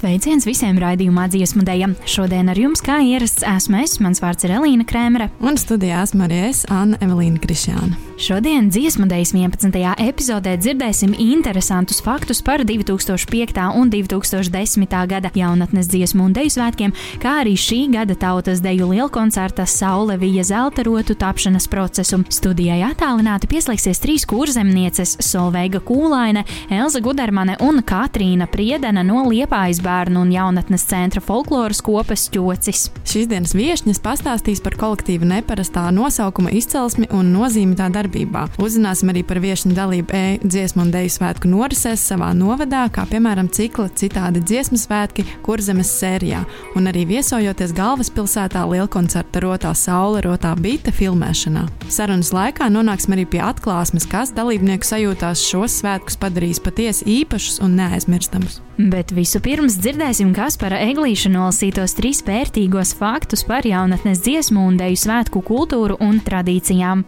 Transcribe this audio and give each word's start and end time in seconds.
Sveiciens 0.00 0.46
visiem 0.48 0.78
raidījumā 0.80 1.26
dziesmu 1.28 1.60
dēļam. 1.66 1.92
Šodien 2.08 2.48
ar 2.48 2.56
jums, 2.56 2.80
kā 2.80 3.02
ierasts, 3.04 3.44
esmu 3.44 3.82
es, 3.82 3.98
mans 4.00 4.22
vārds 4.24 4.46
ir 4.46 4.54
Elīna 4.56 4.86
Krēmere. 4.88 5.26
Un 5.44 5.60
studijā 5.60 6.00
esmu 6.06 6.24
arī 6.24 6.38
es, 6.46 6.62
Anna 6.72 6.96
Evelīna 7.04 7.36
Krišjāna. 7.42 7.98
Šodien 8.20 8.70
dziesmu 8.72 9.06
dēļas 9.08 9.30
11. 9.32 9.76
epizodē 10.04 10.54
dzirdēsim 10.60 11.12
interesantus 11.20 12.00
faktus 12.04 12.40
par 12.44 12.60
2005. 12.68 13.60
un 13.80 13.92
2010. 13.92 14.96
gada 15.08 15.30
jaunatnes 15.36 15.88
dziesmu 15.88 16.26
un 16.28 16.34
deju 16.36 16.52
svētkiem, 16.52 16.92
kā 17.20 17.34
arī 17.42 17.52
šī 17.60 17.82
gada 17.92 18.16
tautas 18.16 18.60
deju 18.64 18.88
lielkoncerta 18.94 19.64
Saule 19.68 20.16
Vija 20.20 20.44
zelta 20.48 20.84
rotu 20.84 21.16
tapšanas 21.16 21.68
procesu. 21.68 22.22
Studijai 22.28 22.82
attālināti 22.88 23.48
pieslēgsies 23.52 24.00
trīs 24.00 24.24
kurzemnieces- 24.28 25.18
Solveiga 25.30 25.80
Kūlaine, 25.80 26.44
Elza 26.68 27.00
Gudermane 27.00 27.56
un 27.60 27.80
Katrīna 27.80 28.48
Priedena 28.48 29.04
no 29.04 29.24
Liepājas 29.28 29.80
bērnu 29.90 30.22
un 30.24 30.30
jaunatnes 30.34 30.84
centra 30.86 31.22
folkloras 31.24 31.82
kopas 31.84 32.28
ķocis. 32.32 32.86
Šīs 33.08 33.28
dienas 33.30 33.54
viesņas 33.56 34.02
pastāstīs 34.04 34.62
par 34.62 34.76
kolektīva 34.78 35.26
neparastā 35.34 35.88
nosaukuma 35.94 36.52
izcelsmi 36.54 37.08
un 37.16 37.32
nozīmi 37.34 37.76
tā 37.78 37.88
darbībā. 37.92 38.46
Uzzināsim 38.62 39.10
arī 39.12 39.24
par 39.26 39.40
viesņu 39.42 39.74
dalību 39.74 40.14
e-dziesmu 40.16 40.84
un 40.84 40.92
deju 40.94 41.14
svētku 41.16 41.50
norisēs 41.50 42.04
savā 42.12 42.30
novadā, 42.36 42.84
kā 42.94 43.06
piemēram 43.10 43.50
cikla 43.50 43.88
citādi 43.98 44.42
dziesmu 44.44 44.78
svētki 44.80 45.26
kurzemes 45.46 45.90
sērijā, 45.98 46.44
un 46.78 46.90
arī 46.90 47.06
viesojoties 47.10 47.74
galvaspilsētā 47.76 48.64
lielkoncerta 48.70 49.42
rotā 49.44 49.74
saule, 49.78 50.22
rotā 50.26 50.54
bīta 50.60 50.94
filmēšanā. 50.94 51.66
Sarunas 51.90 52.32
laikā 52.36 52.70
nonāksim 52.70 53.16
arī 53.16 53.26
pie 53.34 53.42
atklāsmes, 53.44 54.06
kas 54.10 54.34
dalībnieku 54.36 54.86
sajūtās 54.86 55.46
šos 55.50 55.80
svētkus 55.82 56.20
padarīs 56.20 56.62
patiesi 56.62 57.08
īpašus 57.20 57.62
un 57.64 57.78
neaizmirstamus. 57.80 58.60
Bet 58.88 59.10
vispirms 59.12 59.74
dzirdēsim, 59.82 60.30
kas 60.32 60.56
par 60.60 60.72
eglīšu 60.72 61.28
nolasītos 61.34 61.92
trīs 61.98 62.22
vērtīgos 62.24 62.94
faktus 62.96 63.44
par 63.44 63.66
jaunatnes 63.68 64.22
dziesmu 64.24 64.62
un 64.70 64.78
deju 64.80 64.96
svētku 65.02 65.42
kultūru 65.44 65.98
un 66.00 66.16
tradīcijām. 66.24 67.04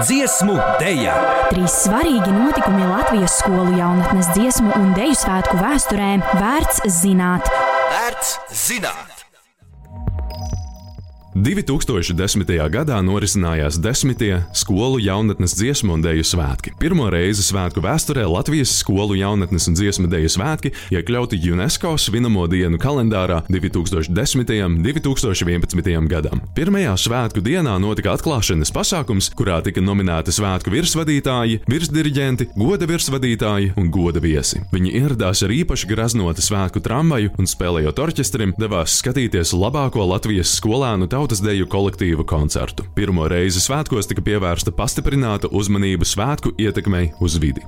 Dziesmu 0.00 0.58
dēļa! 0.82 1.14
Trīs 1.52 1.78
svarīgi 1.84 2.34
notikumi 2.34 2.90
Latvijas 2.90 3.38
skolu 3.38 3.78
jaunatnes 3.78 4.34
dziesmu 4.34 4.74
un 4.80 4.90
deju 4.98 5.14
svētku 5.22 5.62
vēsturē 5.62 6.12
vērts 6.34 6.86
zināt. 6.98 7.52
Vērts 7.94 8.38
zināt! 8.66 9.13
2010. 11.34 12.46
gadā 12.70 13.00
norisinājās 13.02 13.80
desmitie 13.82 14.36
skolu 14.54 15.00
jaunatnes 15.02 15.56
dziesmu 15.58 15.96
un 15.96 16.02
dēļu 16.04 16.22
svētki. 16.28 16.72
Pirmo 16.78 17.08
reizi 17.10 17.42
svētku 17.42 17.82
vēsturē 17.82 18.22
Latvijas 18.30 18.70
skolu 18.78 19.16
jaunatnes 19.18 19.66
un 19.66 19.74
dziesmu 19.74 20.06
dēļu 20.12 20.30
svētki 20.30 20.70
iekļauti 20.94 21.40
UNESCO 21.50 21.96
svinamo 21.98 22.46
dienu 22.46 22.78
kalendārā 22.78 23.40
2010. 23.48 24.52
un 24.62 24.76
2011. 24.86 26.06
gadam. 26.06 26.44
Pirmajā 26.54 26.94
svētku 27.02 27.42
dienā 27.42 27.74
notika 27.82 28.14
atklāšanas 28.14 28.70
pasākums, 28.70 29.32
kurā 29.34 29.58
tika 29.66 29.82
nominēti 29.82 30.30
svētku 30.38 30.70
virsvadītāji, 30.70 31.64
virsdiriģenti, 31.66 32.52
goda 32.54 32.86
virsvadītāji 32.86 33.74
un 33.74 33.90
goda 33.90 34.22
viesi. 34.22 34.62
Viņi 34.70 34.94
ieradās 35.02 35.42
ar 35.42 35.56
īpaši 35.58 35.90
graznota 35.90 36.46
svētku 36.46 36.78
tramvaju 36.78 37.34
un 37.42 37.50
spēlējot 37.50 38.06
orķestrim, 38.06 38.54
devās 38.54 39.00
skatīties 39.02 39.50
labāko 39.58 40.06
Latvijas 40.14 40.54
skolēnu 40.60 41.10
tautu 41.10 41.23
tautas 41.24 41.40
deju 41.40 41.64
kolektīvu 41.72 42.26
koncertu. 42.28 42.84
Pirmo 42.92 43.24
reizi 43.32 43.62
svētkos 43.64 44.10
tika 44.10 44.20
pievērsta 44.26 44.74
pastiprināta 44.76 45.48
uzmanība 45.56 46.04
svētku 46.04 46.52
ietekmei 46.60 47.14
uz 47.24 47.38
vidi. 47.40 47.64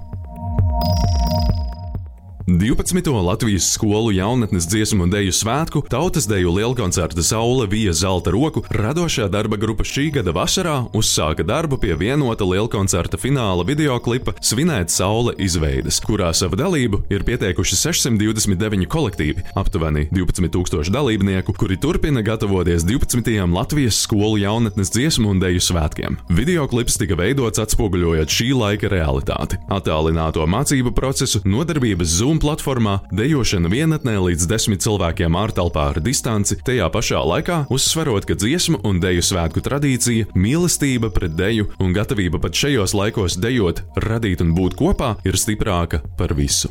12. 2.47 3.25
Latvijas 3.27 3.73
skolu 3.73 4.13
jaunatnes 4.13 4.69
dziesmu 4.71 5.03
un 5.03 5.11
deju 5.11 5.33
svētku 5.35 5.81
tautas 5.91 6.29
deju 6.31 6.53
lielkoncerta 6.55 7.23
Saule 7.27 7.65
Vija 7.67 7.91
Zelta 7.93 8.31
roku 8.31 8.61
radošā 8.71 9.27
darba 9.27 9.57
grupa 9.59 9.83
šī 9.83 10.13
gada 10.15 10.31
vasarā 10.31 10.77
uzsāka 10.95 11.43
darbu 11.43 11.75
pie 11.83 11.97
vienota 11.99 12.47
lielkoncerta 12.47 13.19
fināla 13.19 13.65
videoklipa 13.67 14.37
Svinēt 14.39 14.95
Saule 14.95 15.35
izveides, 15.43 15.99
kurā 15.99 16.29
savu 16.31 16.55
dalību 16.61 17.01
ir 17.11 17.25
pieteikuši 17.27 17.81
629 17.81 18.87
kolektīvi, 18.95 19.43
aptuveni 19.59 20.07
12,000 20.15 20.95
dalībnieku, 20.95 21.51
kuri 21.51 21.81
turpina 21.83 22.23
gatavoties 22.23 22.87
12. 22.87 23.43
Latvijas 23.57 23.99
skolu 24.07 24.39
jaunatnes 24.45 24.95
dziesmu 24.95 25.35
un 25.35 25.43
deju 25.43 25.67
svētkiem. 25.67 26.21
Videoklips 26.31 27.03
tika 27.03 27.19
veidots 27.19 27.59
atspoguļojot 27.67 28.39
šī 28.39 28.53
laika 28.55 28.95
realitāti- 28.95 29.59
attālināto 29.81 30.47
mācību 30.47 30.95
procesu, 30.95 31.43
nodarbības 31.43 32.15
Zoom 32.37 32.43
platformā, 32.45 32.99
dejošana 33.17 33.71
vienatnē 33.73 34.13
līdz 34.21 34.45
desmit 34.51 34.83
cilvēkiem 34.85 35.39
ārtelpā 35.41 35.87
ar 35.95 36.03
distanci, 36.05 36.59
tajā 36.69 36.91
pašā 36.93 37.23
laikā 37.25 37.63
uzsverot, 37.73 38.29
ka 38.29 38.37
dziesmu 38.37 38.83
un 38.85 39.01
deju 39.01 39.25
svētku 39.25 39.65
tradīcija, 39.65 40.29
mīlestība 40.37 41.09
pret 41.17 41.33
deju 41.33 41.71
un 41.81 41.97
gatavība 41.97 42.43
pat 42.43 42.53
šajos 42.53 42.93
laikos 42.93 43.41
dejot, 43.41 43.87
radīt 44.05 44.45
un 44.45 44.53
būt 44.53 44.77
kopā 44.77 45.15
ir 45.25 45.41
stiprāka 45.41 46.05
par 46.21 46.37
visu. 46.37 46.69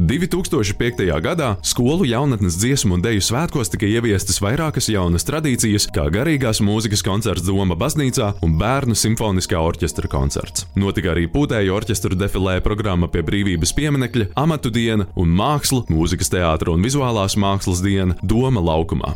2005. 0.00 1.20
gadā 1.20 1.56
skolu 1.62 2.06
jaunatnes 2.08 2.56
dziesmu 2.56 2.96
un 2.96 3.02
deju 3.04 3.20
svētkos 3.20 3.68
tika 3.68 3.84
ieviestas 3.84 4.40
vairākas 4.40 4.88
jaunas 4.88 5.26
tradīcijas, 5.28 5.90
kā 5.92 6.06
garīgās 6.12 6.62
mūzikas 6.64 7.04
koncerts 7.04 7.44
Doma 7.44 7.76
baznīcā 7.76 8.30
un 8.46 8.56
bērnu 8.60 8.96
simfoniskā 8.96 9.60
orķestra 9.60 10.08
koncerts. 10.08 10.64
Notika 10.80 11.12
arī 11.12 11.26
pūtēju 11.28 11.76
orķestra 11.76 12.16
defilē 12.16 12.58
programma 12.64 13.10
pie 13.12 13.20
brīvības 13.26 13.74
pieminekļa, 13.76 14.30
amatu 14.40 14.72
diena 14.72 15.04
un 15.20 15.36
māksla, 15.36 15.84
mūzikas 15.92 16.32
teātra 16.32 16.72
un 16.72 16.84
vizuālās 16.86 17.36
mākslas 17.36 17.84
diena 17.84 18.16
Doma 18.22 18.64
laukumā. 18.64 19.12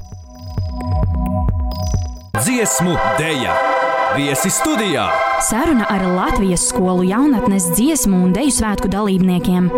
Dziesmu 2.45 2.99
dēļa! 3.17 3.61
Viesi 4.19 4.53
studijā! 4.53 5.09
Saruna 5.49 5.89
ar 5.91 6.05
Latvijas 6.07 6.69
skolu 6.69 7.09
jaunatnes 7.09 7.73
dziesmu 7.73 8.27
un 8.29 8.35
deju 8.37 8.53
svētku 8.61 8.93
dalībniekiem. 8.93 9.73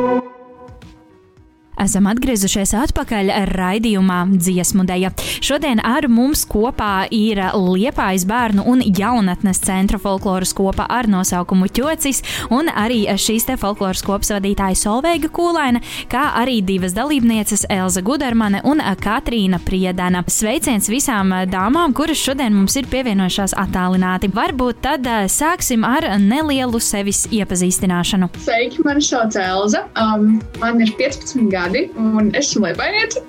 Esam 1.77 2.07
atgriezušies 2.09 2.71
atpakaļ 2.73 3.31
raidījumā 3.51 4.23
Dziesmu 4.33 4.87
dēļa. 4.89 5.11
Šodien 5.45 5.83
ar 5.85 6.07
mums 6.09 6.47
kopā 6.49 7.05
ir 7.13 7.37
Liepājas 7.53 8.25
bērnu 8.25 8.65
un 8.65 8.81
jaunatnes 8.81 9.61
centra 9.61 10.01
folkloras 10.01 10.55
kopa 10.57 10.87
ar 10.89 11.05
nosaukumu 11.13 11.69
Ķocis, 11.77 12.23
un 12.57 12.71
arī 12.73 13.03
šīs 13.21 13.45
te 13.51 13.59
folkloras 13.61 14.01
kopas 14.07 14.33
vadītāja 14.33 14.79
Solveiga 14.81 15.29
Kūlaina, 15.29 15.83
kā 16.09 16.23
arī 16.41 16.63
divas 16.65 16.97
dalībnieces 16.97 17.67
Elza 17.69 18.01
Gudermane 18.01 18.65
un 18.65 18.81
Katrīna 18.81 19.61
Priedana. 19.61 20.25
Sveiciens 20.33 20.89
visām 20.89 21.35
dāmām, 21.53 21.93
kuras 21.93 22.25
šodien 22.25 22.57
mums 22.57 22.79
ir 22.81 22.89
pievienojušās 22.89 23.53
attālināti. 23.67 24.33
Varbūt 24.33 24.81
tad 24.89 25.05
eh, 25.05 25.29
sāksim 25.29 25.85
ar 25.85 26.09
nelielu 26.25 26.81
sevis 26.81 27.27
iepazīstināšanu. 27.37 28.33
Sveiki, 28.49 28.81
mani 28.89 29.05
sauc 29.05 29.37
Elza. 29.45 29.85
Um, 30.01 30.39
man 30.65 30.81
ir 30.81 30.97
15 30.97 31.45
gadi 31.53 31.66
un 31.97 32.35
esmu 32.35 32.67
Lietuvainieca. 32.67 33.21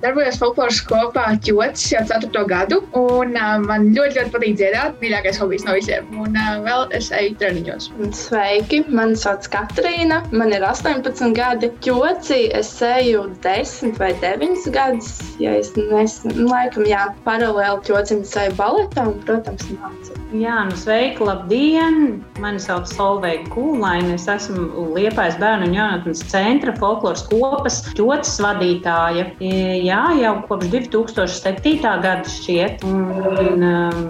Darbojos 0.00 0.38
folkloras 0.40 0.80
kopā 0.88 1.26
ķotis 1.44 1.86
jau 1.92 2.02
4. 2.08 2.44
gadu, 2.48 2.80
un 2.96 3.34
uh, 3.36 3.56
man 3.64 3.90
ļoti, 3.96 4.16
ļoti 4.18 4.32
patīk 4.34 4.56
dziedāt. 4.60 4.96
Mīļākais 5.02 5.40
hobijs 5.42 5.66
no 5.66 5.76
visiem. 5.76 6.08
Un 6.20 6.38
uh, 6.38 6.60
vēl 6.64 6.86
es 6.96 7.10
eju 7.14 7.36
treniņos. 7.40 7.90
Sveiki, 8.16 8.82
mani 8.88 9.18
sauc 9.20 9.48
Katrīna, 9.52 10.22
man 10.32 10.54
ir 10.56 10.64
18 10.66 11.36
gadi. 11.36 11.70
Ķoci 11.84 12.40
es 12.56 12.72
eju 12.86 13.26
10 13.44 14.00
vai 14.00 14.12
9 14.24 14.70
gadus. 14.74 15.12
Ja 15.42 15.56
es 15.58 15.72
nesmu, 15.76 16.48
laikam, 16.50 16.88
jā, 16.88 17.06
paralēli 17.26 17.84
ķocim 17.88 18.24
es 18.24 18.36
eju 18.40 18.56
baletā 18.58 19.06
un, 19.10 19.20
protams, 19.26 19.68
mācību. 19.76 20.20
Jā, 20.30 20.60
nu 20.68 20.76
sveiki, 20.78 21.24
labdien! 21.26 22.20
Mani 22.38 22.60
sauc 22.62 22.86
Solveiga 22.86 23.48
Kūlaina. 23.50 24.14
Es 24.14 24.28
esmu 24.30 24.84
Liepājas 24.94 25.40
bērnu 25.42 25.66
un 25.66 25.74
jaunatnes 25.74 26.22
centra 26.30 26.70
folkloras 26.78 27.24
kopas 27.26 27.80
ķotis 27.98 28.36
vadītāja. 28.44 29.26
Jā, 29.50 30.02
jau 30.20 30.34
kopš 30.46 30.70
2007. 30.72 31.80
gada 31.82 32.28
šķiet. 32.28 32.84
Un, 32.86 33.64
um, 33.64 34.00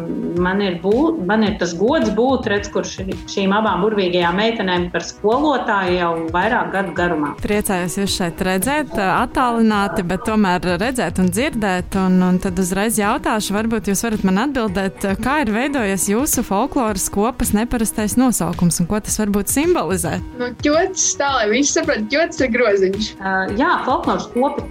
man, 0.41 0.61
ir 0.65 0.79
būt, 0.83 1.21
man 1.29 1.45
ir 1.47 1.57
tas 1.61 1.73
gods 1.79 2.11
būt 2.17 2.49
redz, 2.51 2.71
kur 2.73 2.87
šīm 2.87 3.55
abām 3.57 3.85
burvīgajām 3.85 4.37
meitenēm 4.41 4.89
par 4.93 5.05
skolotāju 5.07 5.97
jau 5.97 6.11
vairāk 6.35 6.73
gadu 6.75 6.95
garumā. 6.97 7.33
Priecājos 7.43 7.97
jūs 8.01 8.17
šeit 8.21 8.43
redzēt, 8.47 8.95
attālināti, 8.97 10.05
bet 10.07 10.25
tomēr 10.29 10.65
redzēt 10.81 11.21
un 11.23 11.31
dzirdēt. 11.33 11.97
Un, 12.01 12.21
un 12.27 12.41
tad 12.43 12.59
uzreiz 12.61 12.99
jautāšu, 13.01 13.55
varbūt 13.57 13.91
jūs 13.91 14.05
varat 14.07 14.27
man 14.27 14.43
atbildēt, 14.47 15.07
kā 15.25 15.41
ir 15.45 15.53
veidojies 15.55 16.09
jūsu 16.13 16.45
folkloras 16.47 17.09
kopas 17.13 17.55
neparastais 17.57 18.17
nosaukums 18.21 18.81
un 18.83 18.91
ko 18.91 19.01
tas 19.05 19.19
varbūt 19.23 19.53
simbolizē? 19.53 20.19
Nu, 20.41 20.51
ķots 20.65 21.07
tā, 21.21 21.31
lai 21.41 21.49
visi 21.53 21.77
saprot, 21.77 22.07
ķots 22.13 22.45
ir 22.45 22.53
groziņš. 22.55 23.11
Uh, 23.19 23.55
jā, 23.61 23.73
folkloras 23.87 24.29
kopa 24.35 24.65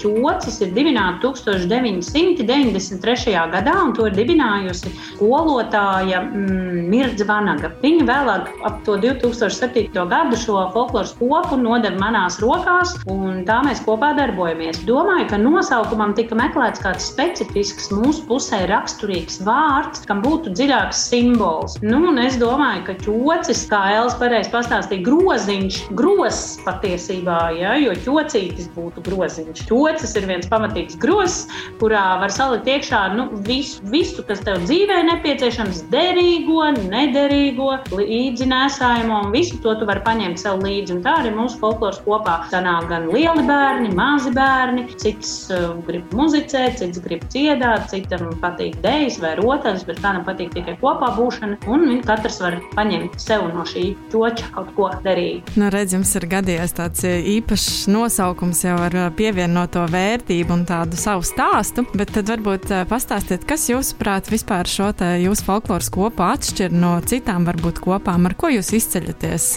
ķocis 0.59 0.67
ir 0.67 0.73
dibināta 0.75 1.19
1993. 1.23 3.33
gadā, 3.53 3.75
un 3.83 3.93
to 3.95 4.07
ir 4.07 4.13
dibinājusi 4.17 4.91
skolotāja 5.15 6.21
mm, 6.25 6.89
Mirdza 6.89 7.25
Vanaga. 7.27 7.71
Viņa 7.81 8.05
vēlāk 8.07 8.49
ap 8.67 8.81
to 8.85 8.97
2007. 8.99 9.93
gadu 9.93 10.35
šo 10.39 10.71
folkloras 10.73 11.13
kopu 11.19 11.57
nodeva 11.59 11.97
manās 11.99 12.39
rokās, 12.41 12.97
un 13.07 13.45
tā 13.47 13.61
mēs 13.65 13.81
kopā 13.85 14.13
darbojamies. 14.17 14.81
Domāju, 14.87 15.29
ka 15.31 15.37
nosaukumam 15.39 16.13
tika 16.17 16.35
meklēts 16.35 16.81
kāds 16.83 17.09
specifisks 17.13 17.91
mūsu 17.93 18.25
pusē 18.27 18.65
raksturīgs 18.69 19.41
vārds, 19.45 20.03
kam 20.09 20.21
būtu 20.25 20.53
dziļāks 20.57 21.05
simbols. 21.09 21.79
Nu, 21.85 21.97
un 22.11 22.19
es 22.19 22.37
domāju, 22.41 22.83
ka 22.89 22.93
ķocis, 23.05 23.65
kā 23.71 23.81
Elsa 23.95 24.17
pareizi 24.19 24.51
pastāstīja, 24.53 25.05
groziņš, 25.07 25.75
grozs 25.95 26.59
patiesībā, 26.65 27.39
ja, 27.59 27.71
jo 27.79 27.95
ķocītis 28.05 28.67
būtu 28.75 29.03
groziņš. 29.07 29.65
Ķocis 29.69 30.15
ir 30.19 30.29
viens 30.29 30.48
pamatīgs 30.51 30.97
grozs, 31.01 31.47
kurā 31.79 32.19
var 32.21 32.33
salikt 32.33 32.67
iekšā 32.69 33.01
nu, 33.15 33.27
visu, 33.47 33.83
visu, 33.91 34.23
kas 34.27 34.41
tev 34.45 34.59
dzīvē 34.65 34.99
nepieciešams, 35.07 35.83
derīgo, 35.93 36.61
nederīgo, 36.89 37.71
līdzi 37.95 38.49
nesājumu, 38.49 39.15
un 39.23 39.33
visu 39.35 39.59
to 39.63 39.75
tu 39.79 39.87
vari 39.89 40.03
paņemt 40.05 40.41
sev 40.41 40.61
līdzi. 40.63 40.97
Un 40.97 41.03
tā 41.05 41.15
arī 41.21 41.33
mūsu 41.35 41.59
folkloras 41.61 42.01
kopā 42.05 42.39
sanāk 42.51 42.89
gan 42.91 43.07
lieli 43.13 43.45
bērni, 43.47 43.93
mazi 43.97 44.33
bērni, 44.35 44.87
cits 45.01 45.33
uh, 45.53 45.71
grib 45.87 46.11
muzicēt, 46.17 46.79
cits 46.81 47.01
grib 47.05 47.25
dziedāt, 47.31 47.89
citam 47.93 48.29
patīk 48.43 48.79
dēļas 48.83 49.19
vai 49.23 49.35
rotaļas, 49.39 49.85
bet 49.87 50.01
kādam 50.03 50.25
patīk 50.27 50.53
tikai 50.57 50.77
kopā 50.81 51.11
būšana, 51.17 51.59
un 51.71 52.01
katrs 52.05 52.41
var 52.43 52.59
paņemt 52.75 53.17
sev 53.21 53.47
no 53.53 53.65
šī 53.67 53.91
ķoča 54.13 54.51
kaut 54.55 54.73
ko 54.77 54.89
derīgu. 55.05 55.57
Nu, 55.59 55.69
redz, 55.73 55.95
jums 55.97 56.13
ir 56.19 56.27
gadījies 56.31 56.75
tāds 56.77 57.05
uh, 57.07 57.17
īpašs 57.37 57.87
nosaukums 57.91 58.63
jau 58.65 58.77
ar 58.87 58.97
uh, 58.97 59.09
pievienoto 59.15 59.85
vērtību 59.89 60.38
un 60.53 60.63
tādu 60.69 60.95
savu 60.99 61.25
stāstu, 61.27 61.83
bet 61.97 62.13
tad 62.15 62.31
varbūt 62.31 62.71
pastāstiet, 62.89 63.43
kas 63.49 63.67
jūsuprāt 63.67 64.31
vispār 64.31 64.69
šo 64.69 64.91
te 64.95 65.11
jūsu 65.19 65.47
folkloras 65.47 65.91
kopu 65.91 66.23
atšķir 66.23 66.71
no 66.75 66.95
citām 67.03 67.47
varbūt 67.49 67.83
kopām, 67.83 68.29
ar 68.29 68.37
ko 68.39 68.53
jūs 68.55 68.71
izceļaties 68.79 69.53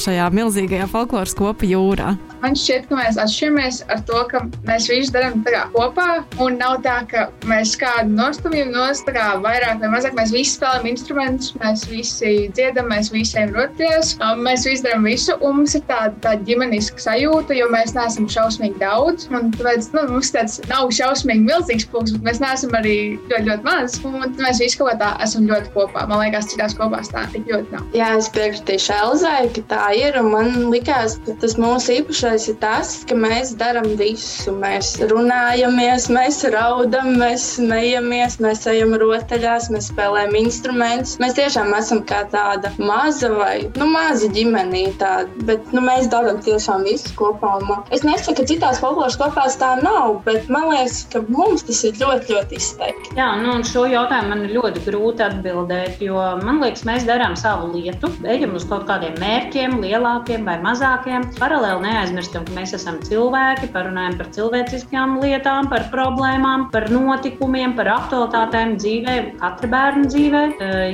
šajā 0.00 0.30
milzīgajā 0.32 0.88
folkloras 0.92 1.36
kopu 1.36 1.68
jūrā? 1.74 2.14
Man 2.42 2.56
šķiet, 2.58 2.88
ka 2.90 2.96
mēs 2.98 3.18
atšķiramies 3.22 3.76
ar 3.94 4.00
to, 4.08 4.20
ka 4.30 4.40
mēs 4.66 4.88
visu 4.90 5.12
darām 5.14 5.44
kopā, 5.70 6.06
un 6.42 6.56
nav 6.58 6.80
tā, 6.82 6.96
ka 7.06 7.28
mēs 7.46 7.76
kādu 7.78 8.10
nostumjam 8.16 8.72
nost, 8.74 9.06
kā 9.06 9.28
vairāk 9.44 9.78
vai 9.78 9.90
mazāk. 9.92 10.16
Mēs 10.18 10.32
visi 10.34 10.56
spēlējam 10.56 10.88
instrumentus, 10.90 11.52
mēs 11.62 11.84
visi 11.86 12.32
dziedam, 12.56 12.88
mēs 12.90 13.12
visi 13.14 13.38
ejam 13.38 13.54
roties, 13.54 14.16
mēs 14.42 14.66
visi 14.66 14.82
darām 14.88 15.06
visu, 15.06 15.36
un 15.38 15.60
mums 15.60 15.76
ir 15.78 15.84
tāda, 15.86 16.16
tāda 16.24 16.42
ģimeniska 16.48 17.04
sajūta, 17.04 17.54
jo 17.54 17.68
mēs 17.70 17.94
neesam 17.94 18.26
šausmīgi 18.34 18.82
daudz. 18.82 19.28
Un, 19.30 19.52
tāpēc, 19.54 19.92
nu, 19.94 20.04
mums 20.10 20.34
tāds 20.34 20.58
nav 20.66 20.90
šausmīgi 20.98 21.46
milzīgs 21.46 21.86
pulks, 21.94 22.16
bet 22.16 22.26
mēs 22.26 22.42
neesam 22.42 22.74
arī 22.80 22.96
ļoti, 23.30 23.44
ļoti 23.52 23.68
maz. 23.68 24.00
Un 24.02 24.34
mēs 24.42 24.64
visi 24.64 24.82
kaut 24.82 24.90
kā 24.90 24.98
tā 25.04 25.12
esam 25.28 25.46
ļoti 25.46 25.70
kopā. 25.76 26.08
Man 26.10 26.24
liekas, 26.24 26.50
citās 26.50 26.74
kopās 26.74 27.14
tā 27.14 27.22
tik 27.36 27.46
ļoti 27.54 27.78
nav. 27.78 27.86
Jā, 27.94 28.10
es 28.18 28.32
piekritīšu 28.34 28.98
Elzai, 28.98 29.46
ka 29.54 29.66
tā 29.70 29.86
ir. 30.00 30.18
Man 30.26 30.72
liekas, 30.74 31.20
ka 31.22 31.38
tas 31.38 31.54
mūsu 31.60 32.00
īpašais 32.00 32.31
ir 32.48 32.56
tas, 32.62 32.94
ka 33.08 33.16
mēs 33.18 33.54
darām 33.60 33.88
visu. 33.98 34.52
Mēs 34.62 34.94
runājamies, 35.10 36.08
mēs 36.12 36.42
raudam, 36.54 37.12
mēs 37.20 37.44
smejamies, 37.56 38.38
mēs 38.42 38.64
ejam 38.70 38.94
rotaļās, 39.00 39.68
mēs 39.74 39.90
spēlējam 39.92 40.36
instrumentus. 40.40 41.18
Mēs 41.22 41.36
tiešām 41.38 41.72
esam 41.78 42.02
kā 42.08 42.22
tāda 42.32 42.72
maza 42.80 43.32
vai 43.34 43.56
nu, 43.78 43.88
maza 43.92 44.30
ģimenīte. 44.32 45.12
Bet 45.48 45.72
nu, 45.76 45.84
mēs 45.84 46.08
darām 46.12 46.40
tiešām 46.44 46.86
visu 46.88 47.14
kopā. 47.18 47.52
Es 47.92 48.04
nesaku, 48.06 48.38
ka 48.40 48.48
citās 48.48 48.80
folkloras 48.82 49.18
kopās 49.20 49.58
tā 49.60 49.74
nav, 49.82 50.22
bet 50.26 50.48
man 50.52 50.70
liekas, 50.70 51.02
ka 51.12 51.22
mums 51.28 51.66
tas 51.68 51.82
ir 51.84 51.98
ļoti, 52.00 52.32
ļoti 52.32 52.58
izteikti. 52.58 53.14
Jā, 53.18 53.28
nu, 53.42 53.58
šo 53.66 53.84
jautājumu 53.90 54.32
man 54.32 54.46
ir 54.46 54.54
ļoti 54.56 54.84
grūti 54.86 55.26
atbildēt, 55.26 56.00
jo 56.04 56.16
man 56.42 56.62
liekas, 56.64 56.86
mēs 56.88 57.06
darām 57.08 57.36
savu 57.38 57.72
lietu, 57.74 58.10
ejam 58.24 58.56
uz 58.58 58.64
kaut 58.70 58.86
kādiem 58.88 59.18
mērķiem, 59.20 59.78
lielākiem 59.84 60.48
vai 60.48 60.58
mazākiem. 60.64 61.28
Paralēli 61.38 61.84
neaizmirstam, 62.22 62.44
ka 62.46 62.54
mēs 62.54 62.72
esam 62.76 62.98
cilvēki, 63.02 63.70
parunājam 63.72 64.16
par 64.18 64.28
cilvēciskām 64.34 65.18
lietām, 65.22 65.68
par 65.70 65.88
problēmām, 65.90 66.70
par 66.72 66.88
notikumiem, 66.90 67.74
par 67.76 67.88
aktualitātēm 67.88 68.76
dzīvē, 68.78 69.38
katra 69.40 69.68
bērna 69.72 70.06
dzīvē. 70.06 70.42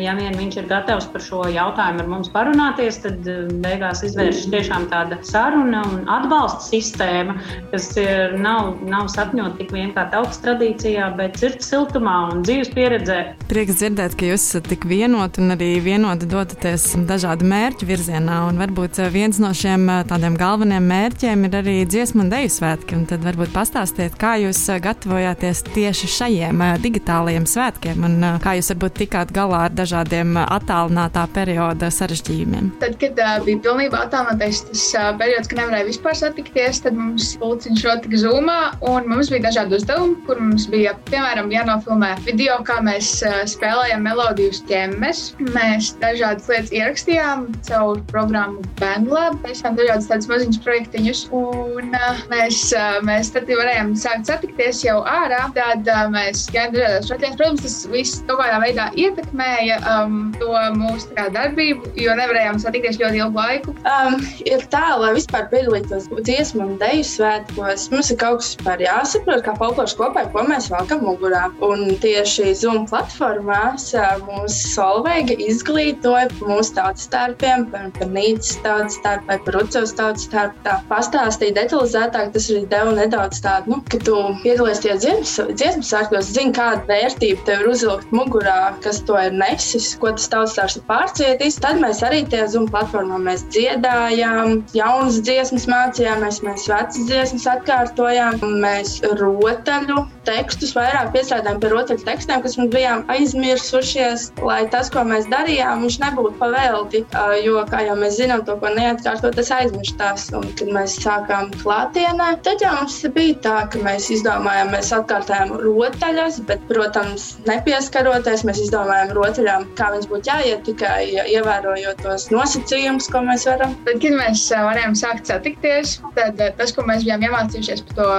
Ja 0.01 0.15
vien 0.17 0.37
viņš 0.39 0.57
ir 0.63 0.69
gatavs 0.69 1.09
par 1.13 1.23
šo 1.23 1.45
jautājumu 1.53 2.03
ar 2.03 2.09
mums 2.09 2.31
parunāties, 2.33 3.01
tad 3.05 3.27
beigās 3.63 4.03
izvēršas 4.07 4.49
tiešām 4.53 4.89
tāda 4.91 5.21
saruna 5.23 5.83
un 5.89 6.09
atbalsta 6.09 6.65
sistēma, 6.69 7.37
kas 7.73 7.91
ir, 7.99 8.39
nav, 8.41 8.79
nav 8.89 9.09
sapņot 9.13 9.59
tik 9.59 9.73
vien 9.75 9.93
kā 9.97 10.09
tautas 10.13 10.41
tradīcijā, 10.45 11.11
bet 11.19 11.39
sirds 11.41 11.69
siltumā 11.69 12.17
un 12.33 12.45
dzīves 12.47 12.73
pieredzē. 12.75 13.21
Prieks 13.49 13.81
dzirdēt, 13.81 14.17
ka 14.19 14.33
jūs 14.33 14.49
esat 14.49 14.69
tik 14.73 14.87
vienoti 14.89 15.43
un 15.43 15.57
arī 15.57 15.75
vienoti 15.85 16.29
dodaties 16.29 16.91
dažādu 17.09 17.47
mērķu 17.49 17.89
virzienā. 17.89 18.41
Un 18.49 18.61
varbūt 18.61 19.03
eh, 19.03 19.13
viens 19.13 19.41
no 19.43 19.53
šiem 19.57 19.89
tādiem 20.09 20.37
galvenajiem 20.39 20.89
mērķiem 20.89 21.18
ir 21.49 21.55
arī 21.59 21.77
dziesmu 21.89 22.23
un 22.25 22.31
deju 22.31 22.51
svētki. 22.53 22.95
Un 22.99 23.07
tad 23.11 23.25
varbūt 23.27 23.51
pastāstiet, 23.55 24.15
kā 24.21 24.37
jūs 24.43 24.61
eh, 24.71 24.79
gatavojāties 24.85 25.65
tieši 25.73 26.11
šajiem 26.15 26.63
digitālajiem 26.83 27.47
svētkiem 27.49 28.05
un 28.07 28.27
kā 28.45 28.55
jūs 28.59 28.71
varbūt 28.75 28.99
tikāt 29.03 29.33
galā 29.35 29.65
ar 29.67 29.75
dažādiem 29.75 30.37
attālinātā 30.45 31.25
perioda 31.35 31.91
sarežģījumiem. 31.95 32.71
Tad, 32.83 32.97
kad 33.01 33.19
uh, 33.23 33.35
bija 33.47 33.63
pilnībā 33.67 34.05
attālinātais 34.07 34.63
tas 34.69 34.85
uh, 34.95 35.09
periods, 35.19 35.51
kad 35.51 35.63
nevarēja 35.63 35.89
vispār 35.89 36.19
satikties, 36.19 36.83
tad 36.85 36.99
mums 36.99 37.33
pulciņš 37.41 37.85
notika 37.89 38.23
zūmā 38.23 38.59
un 38.93 39.11
mums 39.11 39.33
bija 39.33 39.49
dažādi 39.49 39.79
uzdevumi, 39.79 40.19
kur 40.29 40.43
mums 40.43 40.69
bija, 40.71 40.95
piemēram, 41.11 41.51
jānofilmē 41.55 42.13
video, 42.27 42.61
kā 42.69 42.79
mēs 42.85 43.11
uh, 43.27 43.41
spēlējam 43.49 44.07
melodiju 44.07 44.55
ķemmes. 44.69 45.25
Mēs 45.55 45.93
dažādas 46.03 46.49
lietas 46.51 46.75
ierakstījām 46.75 47.49
caur 47.69 48.03
programmu 48.13 48.63
Bandlab. 48.81 49.39
Mēs 49.45 49.65
tam 49.65 49.79
dažādas 49.79 50.09
tādas 50.11 50.31
maziņas 50.31 50.63
projektiņus, 51.09 51.29
un 51.33 51.95
uh, 51.95 52.21
mēs, 52.31 52.73
uh, 52.77 52.99
mēs 53.05 53.31
tad 53.33 53.49
varējām 53.49 53.95
sākt 53.97 54.29
satikties 54.29 54.83
jau 54.85 55.01
ārā. 55.05 55.49
Tad 55.55 55.87
uh, 55.89 56.09
mēs 56.13 56.49
gājām 56.53 56.75
dažādās 56.75 57.11
rotaļās. 57.11 57.37
Protams, 57.39 57.63
tas 57.63 57.77
viss 57.93 58.23
kaut 58.29 58.41
kādā 58.43 58.59
veidā 58.63 58.89
ietekmēja 58.97 59.79
um, 59.89 60.33
to 60.39 60.53
mūsu 60.77 61.09
kā, 61.17 61.29
darbību, 61.33 61.93
jo 61.97 62.15
nevarējām 62.19 62.61
satikties 62.61 62.99
ļoti 63.01 63.23
ilgu 63.23 63.39
laiku. 63.39 63.75
Um, 63.89 64.19
ir 64.45 64.65
tā, 64.73 64.85
lai 65.01 65.15
vispār 65.17 65.49
piedalītos 65.53 66.09
dziesmu 66.13 66.67
un 66.67 66.77
deju 66.81 67.07
svētkos, 67.07 67.89
mums 67.93 68.13
ir 68.13 68.21
kaut 68.21 68.43
kas 68.43 68.57
jāsaprot, 68.83 69.45
kā 69.47 69.55
folkloras 69.59 69.97
kopai, 69.99 70.27
ko 70.35 70.45
mēs 70.49 70.69
valkam 70.73 71.05
mugurā. 71.07 71.49
Un 71.65 71.97
tieši 72.03 72.53
Zoom 72.59 72.87
platformās 72.91 73.91
mūsu 74.27 74.75
Solveiga 74.75 75.37
izglītoja 75.41 76.29
mūsu 76.43 76.77
tautas 76.77 77.09
starpiem, 77.09 77.69
par, 77.73 77.89
par 77.97 78.13
Nīcas 78.13 78.59
tautas 78.65 78.99
starpu 79.01 79.33
vai 79.33 79.39
par 79.47 79.61
Ucevas 79.63 79.95
tautas 79.97 80.29
starpu. 80.29 80.59
Tā 80.89 80.97
pastāstīja 80.99 81.55
detalizētāk, 81.57 82.31
tas 82.33 82.47
arī 82.49 82.63
deva 82.71 82.93
nedaudz 82.97 83.43
tādu, 83.45 83.73
nu, 83.73 83.79
ka 83.93 83.99
tu 84.05 84.17
piedalies 84.43 84.81
tie 84.81 84.95
dziesmu 84.97 85.85
sākos, 85.85 86.31
zini, 86.33 86.55
kāda 86.57 86.81
vērtība 86.89 87.45
tev 87.45 87.65
ir 87.65 87.71
uzvilkt 87.75 88.13
mugurā, 88.15 88.73
kas 88.85 89.03
to 89.09 89.19
ir 89.21 89.37
nesis, 89.37 89.91
ko 90.01 90.15
tas 90.17 90.29
tautas 90.33 90.57
starps 90.57 90.79
ir 90.81 90.85
pārcietis. 90.89 91.59
Tad 91.61 91.81
mēs 91.83 92.01
arī 92.07 92.23
tajā 92.33 92.49
Zoom 92.55 92.69
platformā 92.73 93.21
mēs 93.27 93.45
dziedājām, 93.53 94.63
jaunas 94.77 95.21
dziesmas 95.29 95.69
mācījāmies, 95.71 96.41
mēs 96.47 96.69
vecas 96.73 97.11
dziesmas 97.11 97.47
atkārtojām, 97.53 98.41
mēs 98.65 98.99
rotaļu 99.21 100.07
tekstus 100.29 100.75
vairāk 100.77 101.13
piestrādājām 101.15 101.61
pie 101.63 101.73
rotaļu 101.73 102.05
tekstiem, 102.09 102.43
kas 102.45 102.59
mums 102.61 102.73
bijām 102.75 103.05
aizmirsušies, 103.13 104.31
lai 104.45 104.63
tas, 104.73 104.91
ko 104.93 105.05
mēs 105.09 105.29
darījām, 105.33 105.85
viņš 105.87 106.01
nebūtu 106.05 106.35
pavelti. 106.41 107.05
Jo, 107.45 107.63
kā 107.71 107.85
jau 107.87 107.97
mēs 108.01 108.19
zinām, 108.21 108.45
to, 108.49 108.59
ko 108.61 108.73
neatkārtot, 108.77 109.37
tas 109.39 109.53
aizmirstās. 109.61 110.29
Un, 110.37 110.49
kad 110.59 110.69
mēs 110.79 110.97
sākām 111.03 111.51
klātienē, 111.61 112.31
tad 112.47 112.63
jau 112.65 112.73
mums 112.79 112.99
bija 113.15 113.37
tā, 113.45 113.57
ka 113.73 113.83
mēs 113.85 114.09
izdomājām, 114.15 114.73
mēs 114.75 114.93
atkārtojām 114.97 115.55
rotaļas, 115.63 116.41
bet, 116.49 116.65
protams, 116.71 117.29
nepieskaroties, 117.49 118.45
mēs 118.49 118.63
izdomājām 118.67 119.15
rotaļām, 119.19 119.67
kā 119.79 119.93
viņas 119.95 120.11
būtu 120.13 120.33
jāiet, 120.33 120.65
tikai 120.69 120.99
ievērojot 121.35 122.05
tos 122.05 122.29
nosacījumus, 122.35 123.11
ko 123.13 123.25
mēs 123.29 123.49
varam. 123.51 123.75
Tad, 123.89 124.03
kad 124.05 124.21
mēs 124.21 124.47
varējām 124.55 124.99
sākt 124.99 125.33
satikties, 125.33 125.99
tad 126.19 126.41
tas, 126.61 126.75
ko 126.75 126.87
mēs 126.89 127.07
bijām 127.07 127.27
iemācījušies 127.29 127.85
par 127.89 127.99
to 128.01 128.11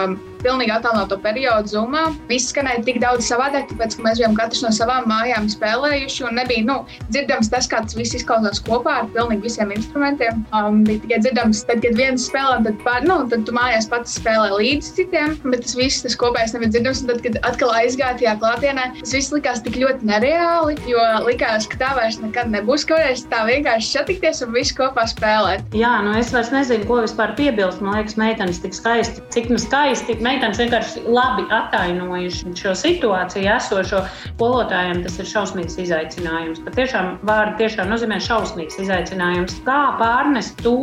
pilnīgi 0.43 0.73
attālināto 0.75 1.17
periodu 1.23 1.73
zumā. 1.73 2.05
Viss 2.29 2.51
skanēja 2.53 2.83
tik 2.87 2.99
daudz 3.03 3.27
savādāk, 3.29 3.69
tāpēc, 3.71 3.97
ka 3.97 4.05
mēs 4.05 4.21
bijām 4.21 4.37
katrs 4.37 4.63
no 4.65 4.71
savām 4.75 5.07
mājām 5.09 5.49
spēlējuši. 5.51 6.25
Un 6.29 6.39
nebija 6.39 6.65
nu, 6.67 6.77
dzirdams 7.09 7.51
tas, 7.53 7.69
kā 7.71 7.81
tas 7.85 7.97
viss 7.97 8.17
izklausās 8.19 8.61
kopā 8.67 8.99
ar 9.01 9.09
pilnīgi 9.15 9.47
visiem 9.47 9.73
instrumentiem. 9.73 10.43
Um, 10.53 10.83
bija 10.87 11.01
tikai 11.05 11.21
dzirdams, 11.25 11.63
tad, 11.69 11.81
kad 11.85 11.97
viens 11.97 12.27
spēlē, 12.29 12.61
tad, 12.67 12.77
pār, 12.85 13.07
nu, 13.09 13.19
tad 13.31 13.47
tu 13.47 13.55
mājās 13.55 13.89
pats 13.89 14.19
spēlē 14.19 14.53
līdzi 14.53 14.95
citiem. 14.99 15.35
Bet 15.47 15.65
tas 15.65 15.75
viss, 15.79 16.05
tas 16.05 16.17
kopējais 16.19 16.55
nebija 16.57 16.75
dzirdams. 16.77 17.03
Tad, 17.09 17.23
kad 17.25 17.41
atkal 17.47 17.73
aizgāja 17.73 18.19
tajā 18.21 18.37
klātienē, 18.43 18.87
tas 19.01 19.15
viss 19.17 19.33
likās 19.33 19.63
tik 19.65 19.79
ļoti 19.81 20.07
nereāli. 20.09 20.77
Jo 20.89 21.01
likās, 21.25 21.65
ka 21.69 21.81
tā 21.81 21.91
vairs 21.97 22.21
nekad 22.21 22.51
nebūs, 22.53 22.85
varēs 22.99 23.25
tā 23.31 23.43
vienkārši 23.47 23.93
satikties 23.95 24.43
un 24.45 24.53
visi 24.53 24.75
kopā 24.77 25.05
spēlēt. 25.09 25.63
Jā, 25.77 25.91
nu 26.05 26.13
es 26.19 26.33
vairs 26.35 26.51
nezinu, 26.53 26.85
ko 26.89 26.99
vispār 27.03 27.33
piebilst. 27.37 27.81
Man 27.83 27.95
liekas, 27.97 28.17
meitenes 28.19 28.59
tik 28.63 28.75
skaisti, 28.75 29.23
cik 29.33 29.49
nu 29.53 29.59
skaisti 29.61 30.17
meitenes 30.29 30.61
vienkārši 30.61 31.05
labi 31.09 31.45
attainojuši 31.55 32.53
šo 32.59 32.75
situāciju 32.77 33.49
esošo. 33.55 34.03
Skolotājiem 34.27 35.03
tas 35.05 35.17
ir 35.21 35.29
šausmīgs 35.29 35.79
izaicinājums. 35.85 36.61
Pat 36.65 36.77
tiešām 36.79 37.15
vārdi 37.27 37.63
tiešām 37.63 37.89
nozīmē 37.93 38.21
šausmīgs 38.23 38.79
izaicinājums. 38.85 39.59
Kā 39.67 39.81
pārnest 40.01 40.61
to, 40.65 40.77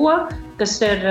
kas 0.60 0.76
ir 0.84 1.02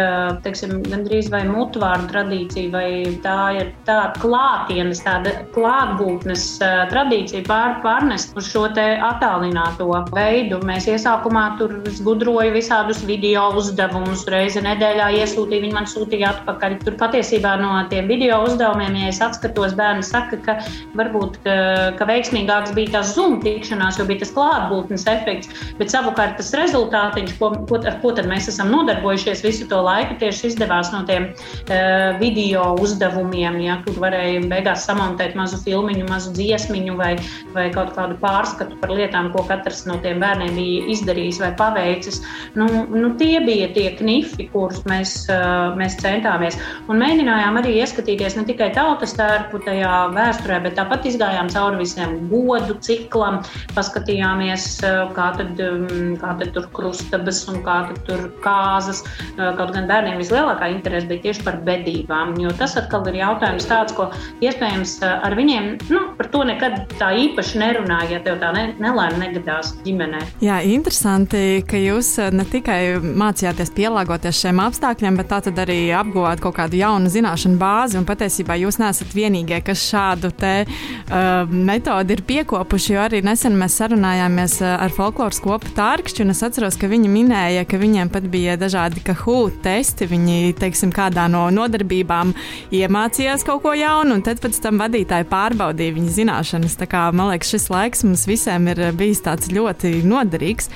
teiksim, 0.45 0.79
gandrīz 0.85 1.29
vai 1.33 1.43
mutvārdu 1.47 2.09
tradīcija, 2.11 2.71
vai 2.73 2.87
tā 3.23 3.39
ir 3.59 3.71
tāda 3.87 4.13
klātienes, 4.21 5.03
tāda 5.05 5.33
klātbūtnes 5.55 6.45
tradīcija 6.91 7.45
pār, 7.47 7.77
pārnest 7.85 8.35
uz 8.37 8.49
šo 8.51 8.65
attālināto 8.65 9.87
veidu. 10.15 10.59
Mēs 10.65 10.87
iesākumā 10.91 11.45
tur 11.59 11.77
gudroju 12.05 12.55
visādus 12.55 13.03
video 13.05 13.47
uzdevumus, 13.59 14.25
reizi 14.31 14.63
nedēļā 14.65 15.11
iesūtīju, 15.21 15.65
viņi 15.67 15.75
man 15.75 15.89
sūtīja 15.89 16.33
atpakaļ. 16.33 16.79
Tur 16.85 16.97
patiesībā 16.99 17.55
no 17.61 17.73
tiem 17.91 18.09
video 18.11 18.41
uzdevumiem, 18.47 18.97
ja 19.03 19.13
es 19.13 19.21
atskatos, 19.23 19.75
bērni 19.77 20.05
saka, 20.05 20.39
ka 20.45 20.57
varbūt 20.97 21.39
ka, 21.45 21.55
ka 21.99 22.09
veiksmīgāks 22.09 22.73
bija 22.77 22.97
tas 22.97 23.13
zoom 23.15 23.39
tikšanās, 23.43 23.99
jo 23.99 24.07
bija 24.09 24.23
tas 24.23 24.33
klātbūtnes 24.35 25.05
efekts, 25.11 25.51
bet 25.79 25.93
savukārt 25.93 26.37
tas 26.39 26.53
rezultātiņš, 26.57 27.35
ko, 27.39 27.51
ko, 27.69 27.79
ar 27.83 27.99
ko 28.01 28.13
tad 28.17 28.29
mēs 28.31 28.49
esam 28.51 28.71
nodarbojušies, 28.73 29.34
atcerēties 29.35 29.43
visu 29.43 29.67
to 29.69 29.81
laiku, 29.83 30.15
tieši 30.19 30.51
izdevās 30.51 30.91
no 30.93 31.03
tiem 31.07 31.31
uh, 31.33 32.17
video 32.19 32.75
uzdevumiem, 32.79 33.59
ja, 33.63 33.79
kur 33.85 33.97
varēja 33.99 34.43
beigās 34.49 34.85
samontēt 34.85 35.35
mazu 35.35 35.57
filmiņu, 35.63 36.07
mazu 36.09 36.33
dziesmiņu 36.35 36.95
vai, 36.97 37.15
vai 37.53 37.69
kaut 37.73 37.93
kādu 37.95 38.17
pārskatu 38.21 38.77
par 38.79 38.91
lietām, 38.91 39.31
ko 39.33 39.43
katrs 39.47 39.85
no 39.85 39.97
tiem 40.03 40.19
bērniem 40.19 40.55
bija 40.55 40.85
izdarījis 40.93 41.41
vai 41.41 41.51
paveicis. 41.57 42.21
Nu, 42.55 42.67
nu, 42.89 43.13
tie 43.17 43.39
bija 43.45 43.69
tie 43.73 43.91
knifi, 43.97 44.47
kurus 44.51 44.83
mēs, 44.85 45.27
uh, 45.29 45.75
mēs 45.77 45.97
centāmies. 46.01 46.57
Un 46.87 47.01
mēģinājām 47.01 47.59
arī 47.61 47.79
ieskatīties 47.81 48.37
ne 48.39 48.45
tikai 48.47 48.71
tautas 48.75 49.15
tērpu 49.17 49.61
tajā 49.65 49.93
vēsturē, 50.15 50.61
bet 50.65 50.77
tāpat 50.79 51.07
izgājām 51.09 51.51
cauri 51.51 51.81
visiem 51.83 52.17
godu 52.31 52.77
ciklam, 52.85 53.41
paskatījāmies, 53.75 54.69
uh, 54.85 55.05
kā 55.15 55.31
tad, 55.39 55.59
um, 55.59 56.15
kā 56.21 56.35
tad 56.39 56.53
tur 56.55 56.69
krustabas 56.75 57.43
un 57.51 57.61
kā 57.65 57.81
tad 57.89 58.01
tur 58.07 58.27
kāzas, 58.43 59.03
Kaut 59.35 59.73
gan 59.75 59.87
bērniem 59.89 60.19
vislielākā 60.21 60.69
interese 60.73 61.09
bija 61.09 61.27
tieši 61.27 61.45
par 61.45 61.59
bedībām, 61.65 62.35
jo 62.41 62.51
tas 62.57 62.75
atkal 62.79 63.05
ir 63.11 63.19
jautājums 63.21 63.67
tāds, 63.69 63.95
ko 63.95 64.09
iespējams 64.43 64.97
ar 65.05 65.35
viņiem 65.37 65.71
nu, 65.91 66.01
par 66.17 66.29
to 66.33 66.43
nekad 66.47 66.77
tā 66.99 67.11
īpaši 67.25 67.61
nerunāja, 67.61 68.17
ja 68.17 68.21
tev 68.25 68.39
tā 68.41 68.51
ne, 68.55 68.65
nelaime 68.81 69.19
negadās 69.21 69.73
ģimenē. 69.85 70.21
Jā, 70.45 70.59
interesanti, 70.67 71.61
ka 71.67 71.79
jūs 71.79 72.15
ne 72.35 72.45
tikai 72.49 72.79
mācījāties 73.01 73.73
pielāgoties 73.75 74.41
šiem 74.43 74.61
apstākļiem, 74.65 75.19
bet 75.19 75.31
tā 75.31 75.41
tad 75.47 75.59
arī 75.65 75.79
apguvāt 75.95 76.43
kaut 76.43 76.57
kādu 76.59 76.79
jaunu 76.79 77.11
zināšanu 77.11 77.59
bāzi. 77.61 77.99
Un 77.99 78.07
patiesībā 78.07 78.57
jūs 78.59 78.79
neesat 78.81 79.13
vienīgie, 79.15 79.59
kas 79.65 79.83
šādu 79.89 80.31
te 80.35 80.53
uh, 80.65 81.51
metodi 81.51 82.15
ir 82.17 82.23
piekopuši, 82.27 82.93
jo 82.95 83.03
arī 83.05 83.21
nesen 83.25 83.57
mēs 83.59 83.77
sarunājāmies 83.81 84.59
ar 84.65 84.93
folkloras 84.95 85.41
kopu 85.43 85.71
tārkšķi, 85.77 86.25
un 86.25 86.35
es 86.35 86.43
atceros, 86.45 86.77
ka 86.79 86.89
viņi 86.91 87.11
minēja, 87.11 87.65
ka 87.69 87.79
viņiem 87.81 88.11
pat 88.13 88.27
bija 88.31 88.57
dažādi 88.59 89.03
Kahoot 89.15 89.61
testi. 89.63 90.07
Viņi, 90.09 90.53
teiksim, 90.59 90.91
kādā 90.95 91.25
no 91.31 91.45
nodarbībām 91.53 92.33
iemācījās 92.75 93.45
kaut 93.47 93.63
ko 93.63 93.73
jaunu, 93.77 94.17
un 94.17 94.23
tad 94.25 94.41
pēc 94.43 94.59
tam 94.63 94.79
vadītāji 94.81 95.27
pārbaudīja 95.31 95.95
viņa 95.95 96.15
zināšanas. 96.19 96.77
Tā 96.79 96.87
kā, 96.91 97.07
man 97.15 97.31
liekas, 97.31 97.53
šis 97.55 97.69
laiks 97.71 98.05
mums 98.05 98.25
visiem 98.29 98.67
ir 98.71 98.81
bijis 98.97 99.23
tāds 99.25 99.51
ļoti 99.53 100.03
noderīgs. 100.05 100.69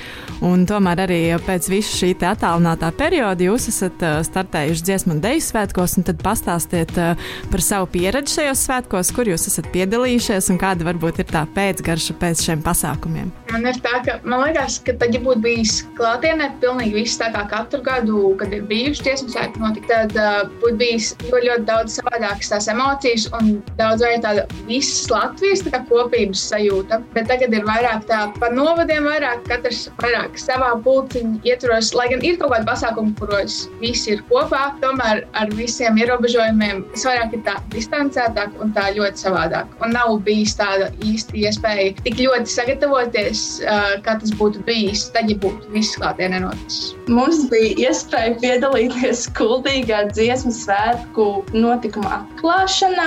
Un 0.46 0.64
tomēr 0.68 1.04
arī 1.06 1.20
pēc 1.44 1.68
visu 1.70 1.98
šī 2.00 2.14
attālinātā 2.30 2.90
perioda 2.96 3.44
jūs 3.44 3.68
esat 3.70 4.02
startējuši 4.26 4.86
dziesmu 4.88 5.16
un 5.16 5.22
deju 5.24 5.44
svētkos, 5.44 5.98
un 5.98 6.06
tad 6.08 6.20
pastāstiet 6.24 6.92
par 6.94 7.64
savu 7.64 7.88
pieredzi 7.92 8.38
šajos 8.38 8.64
svētkos, 8.66 9.12
kur 9.16 9.28
jūs 9.30 9.48
esat 9.50 9.70
piedalījušies 9.74 10.50
un 10.52 10.60
kāda 10.60 10.86
varbūt 10.88 11.22
ir 11.22 11.30
tā 11.30 11.44
pēcgarša 11.54 12.16
pēc 12.20 12.44
šiem 12.46 12.64
pasākumiem. 12.64 13.32
Man 13.52 13.66
ir 13.66 13.80
tā, 13.82 14.00
ka 14.06 14.18
man 14.24 14.44
liekas, 14.46 14.80
ka 14.86 14.94
tad, 15.00 15.14
ja 15.16 15.22
būtu 15.22 15.42
bijis 15.44 15.80
klātienē, 15.98 16.52
pilnīgi 16.62 17.00
viss 17.00 17.20
tā 17.20 17.30
kā 17.34 17.46
katru 17.50 17.82
gadu 17.86 18.29
kad 18.40 18.54
ir 18.54 18.64
bijuši 18.70 19.04
dziesmu 19.06 19.32
svētki, 19.32 19.62
notika, 19.62 20.02
tad 20.04 20.16
uh, 20.18 20.50
būtu 20.62 20.76
bijis 20.80 21.10
ļoti, 21.26 21.42
ļoti 21.48 21.66
daudz 21.68 21.96
savādākas 21.98 22.52
tās 22.52 22.68
emocijas 22.72 23.26
un 23.38 23.52
daudz 23.78 24.04
vairāk 24.04 24.24
tāda 24.26 24.44
visas 24.68 25.10
Latvijas 25.10 25.64
tā 25.66 25.82
kopības 25.88 26.42
sajūta. 26.52 27.00
Bet 27.14 27.28
tagad 27.30 27.54
ir 27.56 27.66
vairāk 27.68 28.06
tā 28.10 28.20
par 28.38 28.54
novadiem, 28.56 29.08
vairāk 29.10 29.44
katrs 29.48 29.86
vairāk 30.02 30.38
savā 30.40 30.72
pulciņā 30.84 31.40
ietvaros, 31.48 31.92
lai 31.96 32.08
gan 32.12 32.24
ir 32.26 32.38
kaut 32.40 32.54
kādi 32.54 32.68
pasākumi, 32.68 33.14
kuros 33.20 33.62
visi 33.80 34.14
ir 34.14 34.24
kopā, 34.30 34.62
tomēr 34.84 35.24
ar 35.38 35.54
visiem 35.58 35.98
ierobežojumiem 36.00 36.84
tas 36.94 37.06
vairāk 37.08 37.36
ir 37.38 37.44
tā 37.48 37.56
distancētāk 37.74 38.56
un 38.62 38.74
tā 38.76 38.90
ļoti 38.96 39.24
savādāk. 39.24 39.70
Un 39.84 39.94
nav 39.96 40.16
bijis 40.26 40.56
tāda 40.58 40.90
īsta 41.06 41.36
iespēja 41.40 41.94
tik 42.04 42.20
ļoti 42.20 42.54
sagatavoties, 42.54 43.44
uh, 43.64 43.96
kā 44.04 44.16
tas 44.20 44.34
būtu 44.38 44.62
bijis, 44.68 45.08
tad, 45.14 45.30
ja 45.30 45.38
būtu 45.40 45.72
viss 45.74 45.96
klātienē 45.98 46.42
noticis. 46.44 46.92
Mums 47.10 47.46
bija 47.50 47.88
iespēja 47.88 48.19
iespēju 48.20 48.40
piedalīties 48.42 49.22
Kuldīgā 49.36 50.02
dziesmu 50.12 50.52
svētku 50.52 51.26
notikuma 51.56 52.18
atklāšanā, 52.18 53.06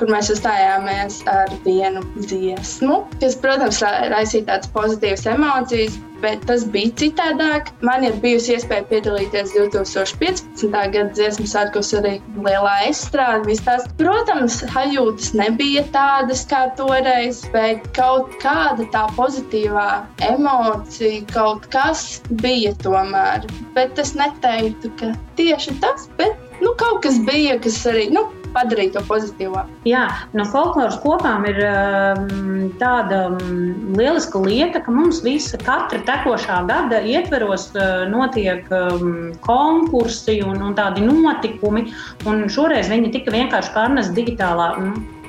kur 0.00 0.10
mēs 0.10 0.30
uzstājāmies 0.34 1.20
ar 1.30 1.52
vienu 1.64 2.02
dziesmu, 2.18 3.04
kas, 3.20 3.36
protams, 3.38 3.78
raisīja 4.10 4.48
tādas 4.48 4.72
pozitīvas 4.74 5.26
emocijas, 5.30 5.98
bet 6.24 6.44
tas 6.48 6.64
bija 6.74 6.92
citādāk. 7.00 7.70
Man 7.84 8.06
ir 8.08 8.16
bijusi 8.22 8.54
iespēja 8.56 8.86
piedalīties 8.90 9.52
2015. 9.56 10.72
gada 10.72 11.10
dziesmu 11.16 11.46
svētkos 11.50 11.92
arī 12.00 12.16
lielā 12.46 12.74
estrāde. 12.88 13.56
Protams, 14.00 14.60
sajūtas 14.72 15.34
nebija 15.36 15.84
tādas 15.94 16.44
kā 16.50 16.64
toreiz, 16.78 17.42
bet 17.54 17.84
kaut 17.96 18.32
kāda 18.42 18.86
tā 18.94 19.04
pozitīvā 19.18 19.88
emocija, 20.30 21.24
kaut 21.34 21.68
kas 21.74 22.22
bija 22.42 22.74
tomēr. 22.84 23.44
Bet 23.76 24.00
es 24.00 24.14
neteiktu, 24.18 24.92
ka 25.00 25.12
tieši 25.38 25.76
tas, 25.84 26.08
bet 26.18 26.38
nu, 26.62 26.74
kaut 26.80 27.02
kas 27.06 27.20
bija, 27.28 27.58
kas 27.62 27.82
arī. 27.90 28.08
Nu, 28.14 28.26
padarīt 28.54 28.94
to 28.96 29.02
pozitīvāku. 29.08 29.80
Jā, 29.88 30.04
no 30.36 30.46
folkloras 30.48 30.96
kopām 31.02 31.46
ir 31.50 31.60
um, 31.66 32.70
tāda 32.80 33.24
um, 33.32 33.94
lieliska 33.98 34.40
lieta, 34.44 34.82
ka 34.84 34.94
mums 34.94 35.22
visa 35.26 35.60
katra 35.60 36.00
tekošā 36.06 36.62
gada 36.70 37.02
ietveros 37.04 37.70
uh, 37.74 38.04
notiek 38.10 38.70
um, 38.74 39.32
konkursi 39.44 40.40
un, 40.46 40.62
un 40.62 40.78
tādi 40.78 41.04
notikumi. 41.04 41.88
Un 42.28 42.46
šoreiz 42.52 42.90
viņi 42.92 43.12
tika 43.18 43.34
vienkārši 43.34 43.74
pārnest 43.76 44.16
digitālā. 44.16 44.72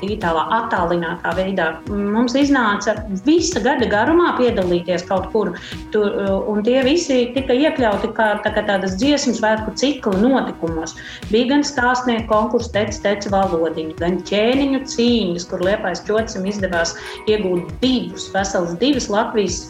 Digitālā, 0.01 0.43
attālinātā 0.59 1.31
veidā. 1.37 1.67
Mums 1.89 2.35
iznāca 2.37 2.97
visa 3.25 3.61
gada 3.63 3.87
garumā 3.89 4.33
piedalīties 4.39 5.05
kaut 5.07 5.29
kur, 5.31 5.53
tur, 5.93 6.17
un 6.51 6.61
tie 6.65 6.81
visi 6.85 7.21
tika 7.35 7.55
iekļauti 7.55 8.11
kā, 8.17 8.27
tā 8.43 8.51
kā 8.55 8.65
tādas 8.67 8.97
dziesmu 8.99 9.35
svētku 9.37 9.73
cikla 9.79 10.19
notikumos. 10.19 10.95
Bija 11.31 11.53
gan 11.53 11.63
stāstnieku 11.67 12.27
konkurss, 12.31 12.73
teica, 12.75 12.99
teica 13.05 13.31
valodiņu, 13.33 13.95
gan 14.01 14.19
ķēniņu 14.27 14.81
cīņas, 14.91 15.47
kur 15.51 15.63
liepais 15.65 16.03
ķocim 16.07 16.45
izdevās 16.51 16.95
iegūt 17.31 17.71
divus, 17.81 18.27
vesels 18.35 18.75
divas 18.81 19.07
Latvijas 19.13 19.61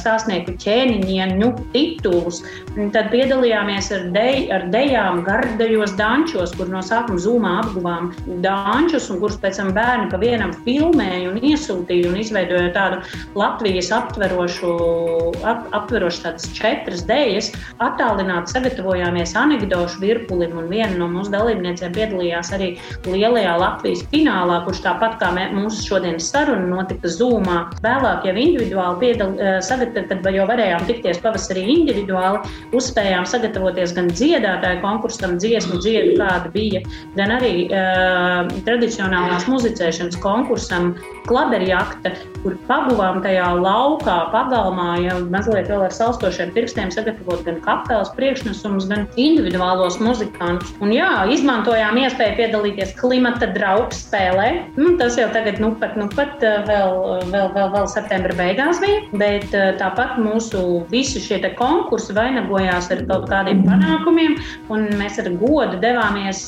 stāstnieku 0.00 0.56
ķēniņu 0.64 1.52
titulus. 1.74 2.40
Tad 2.94 3.12
piedalījāmies 3.12 3.92
ar, 3.94 4.08
dej, 4.16 4.48
ar 4.54 4.66
dejām 4.72 5.22
gardajos 5.28 5.94
dančos, 6.00 6.56
kur 6.56 6.72
no 6.72 6.80
sākuma 6.84 7.20
zūmā 7.20 7.54
apguvām 7.62 8.10
dančus, 8.44 9.10
un 9.12 9.20
kurus 9.22 9.38
pēc 9.42 9.60
tam 9.60 9.73
bērni 9.74 10.08
pa 10.12 10.20
vienam 10.22 10.52
filmēja 10.64 11.30
un 11.30 11.40
iesūtīja 11.42 12.10
un 12.10 12.18
izveidoja 12.20 12.72
tādu 12.74 13.00
Latvijas 13.38 13.90
aptverošu, 13.94 14.72
ap, 15.46 15.66
aptverošu 15.76 16.24
tādas 16.24 16.48
četras 16.56 17.04
dēļas. 17.08 17.50
Attālināti 17.84 18.54
sagatavojāmies 18.54 19.34
anekdošu 19.38 20.02
virpulim, 20.02 20.56
un 20.60 20.70
viena 20.72 20.94
no 20.98 21.08
mūsu 21.12 21.32
dalībniecēm 21.34 21.94
piedalījās 21.96 22.52
arī 22.56 22.74
lielajā 23.08 23.56
Latvijas 23.60 24.04
finālā, 24.12 24.60
kurš 24.66 24.84
tāpat 24.86 25.18
kā 25.22 25.32
mē, 25.36 25.48
mūsu 25.56 25.84
šodienas 25.88 26.30
saruna 26.32 26.68
notika 26.70 27.10
Zoomā. 27.10 27.58
Vēlāk 27.84 28.28
jau 28.28 28.34
individuāli 28.34 29.00
piedal, 29.02 29.34
eh, 29.38 29.58
sagatavot, 29.64 30.08
kad 30.10 30.34
jau 30.34 30.46
varējām 30.48 30.86
tikties 30.88 31.20
pavasarī 31.22 31.64
individuāli, 31.74 32.42
uzspējām 32.74 33.26
sagatavoties 33.28 33.94
gan 33.96 34.10
dziedātāju 34.10 34.80
konkursam, 34.82 35.36
dziesmu 35.42 35.80
dziedu, 35.82 36.16
kāda 36.20 36.50
bija, 36.54 36.82
gan 37.18 37.34
arī 37.36 37.52
uh, 37.68 38.48
tradicionālās 38.66 39.46
muzicēšanas 39.64 40.18
konkursam, 40.20 40.90
klaberjakta, 41.28 42.12
kur 42.42 42.56
paguvām 42.68 43.22
tajā 43.24 43.46
laukā, 43.56 44.16
pagalmā, 44.32 44.88
jau 45.04 45.18
mazliet 45.32 45.70
vēl 45.70 45.86
ar 45.86 45.94
salstošiem 45.94 46.52
pirkstiem 46.56 46.92
sagatavot 46.92 47.44
gan 47.46 47.60
kapelas 47.64 48.12
priekšnesumus, 48.18 48.88
gan 48.90 49.06
individuālos 49.20 49.96
muzikantus. 50.02 50.74
Un 50.84 50.92
jā, 50.94 51.08
izmantojām 51.32 51.98
iespēju 52.02 52.36
piedalīties 52.40 52.94
klimata 53.00 53.48
draugs 53.54 54.02
spēlē. 54.04 54.48
Nu, 54.76 54.94
tas 55.00 55.16
jau 55.20 55.30
tagad, 55.32 55.60
nu 55.62 55.72
pat, 55.80 55.96
nu 56.00 56.08
pat 56.12 56.42
vēl, 56.42 56.98
vēl, 57.32 57.48
vēl, 57.56 57.70
vēl 57.76 57.88
septembra 57.92 58.36
beigās 58.38 58.82
bija, 58.84 59.00
bet 59.20 59.56
tāpat 59.80 60.18
mūsu 60.20 60.84
visi 60.92 61.22
šie 61.24 61.40
konkursi 61.58 62.14
vainagojās 62.16 62.90
ar 62.92 63.02
kaut 63.08 63.26
kādiem 63.30 63.64
panākumiem, 63.66 64.36
un 64.72 64.86
mēs 65.00 65.18
ar 65.22 65.28
godu 65.40 65.80
devāmies 65.82 66.46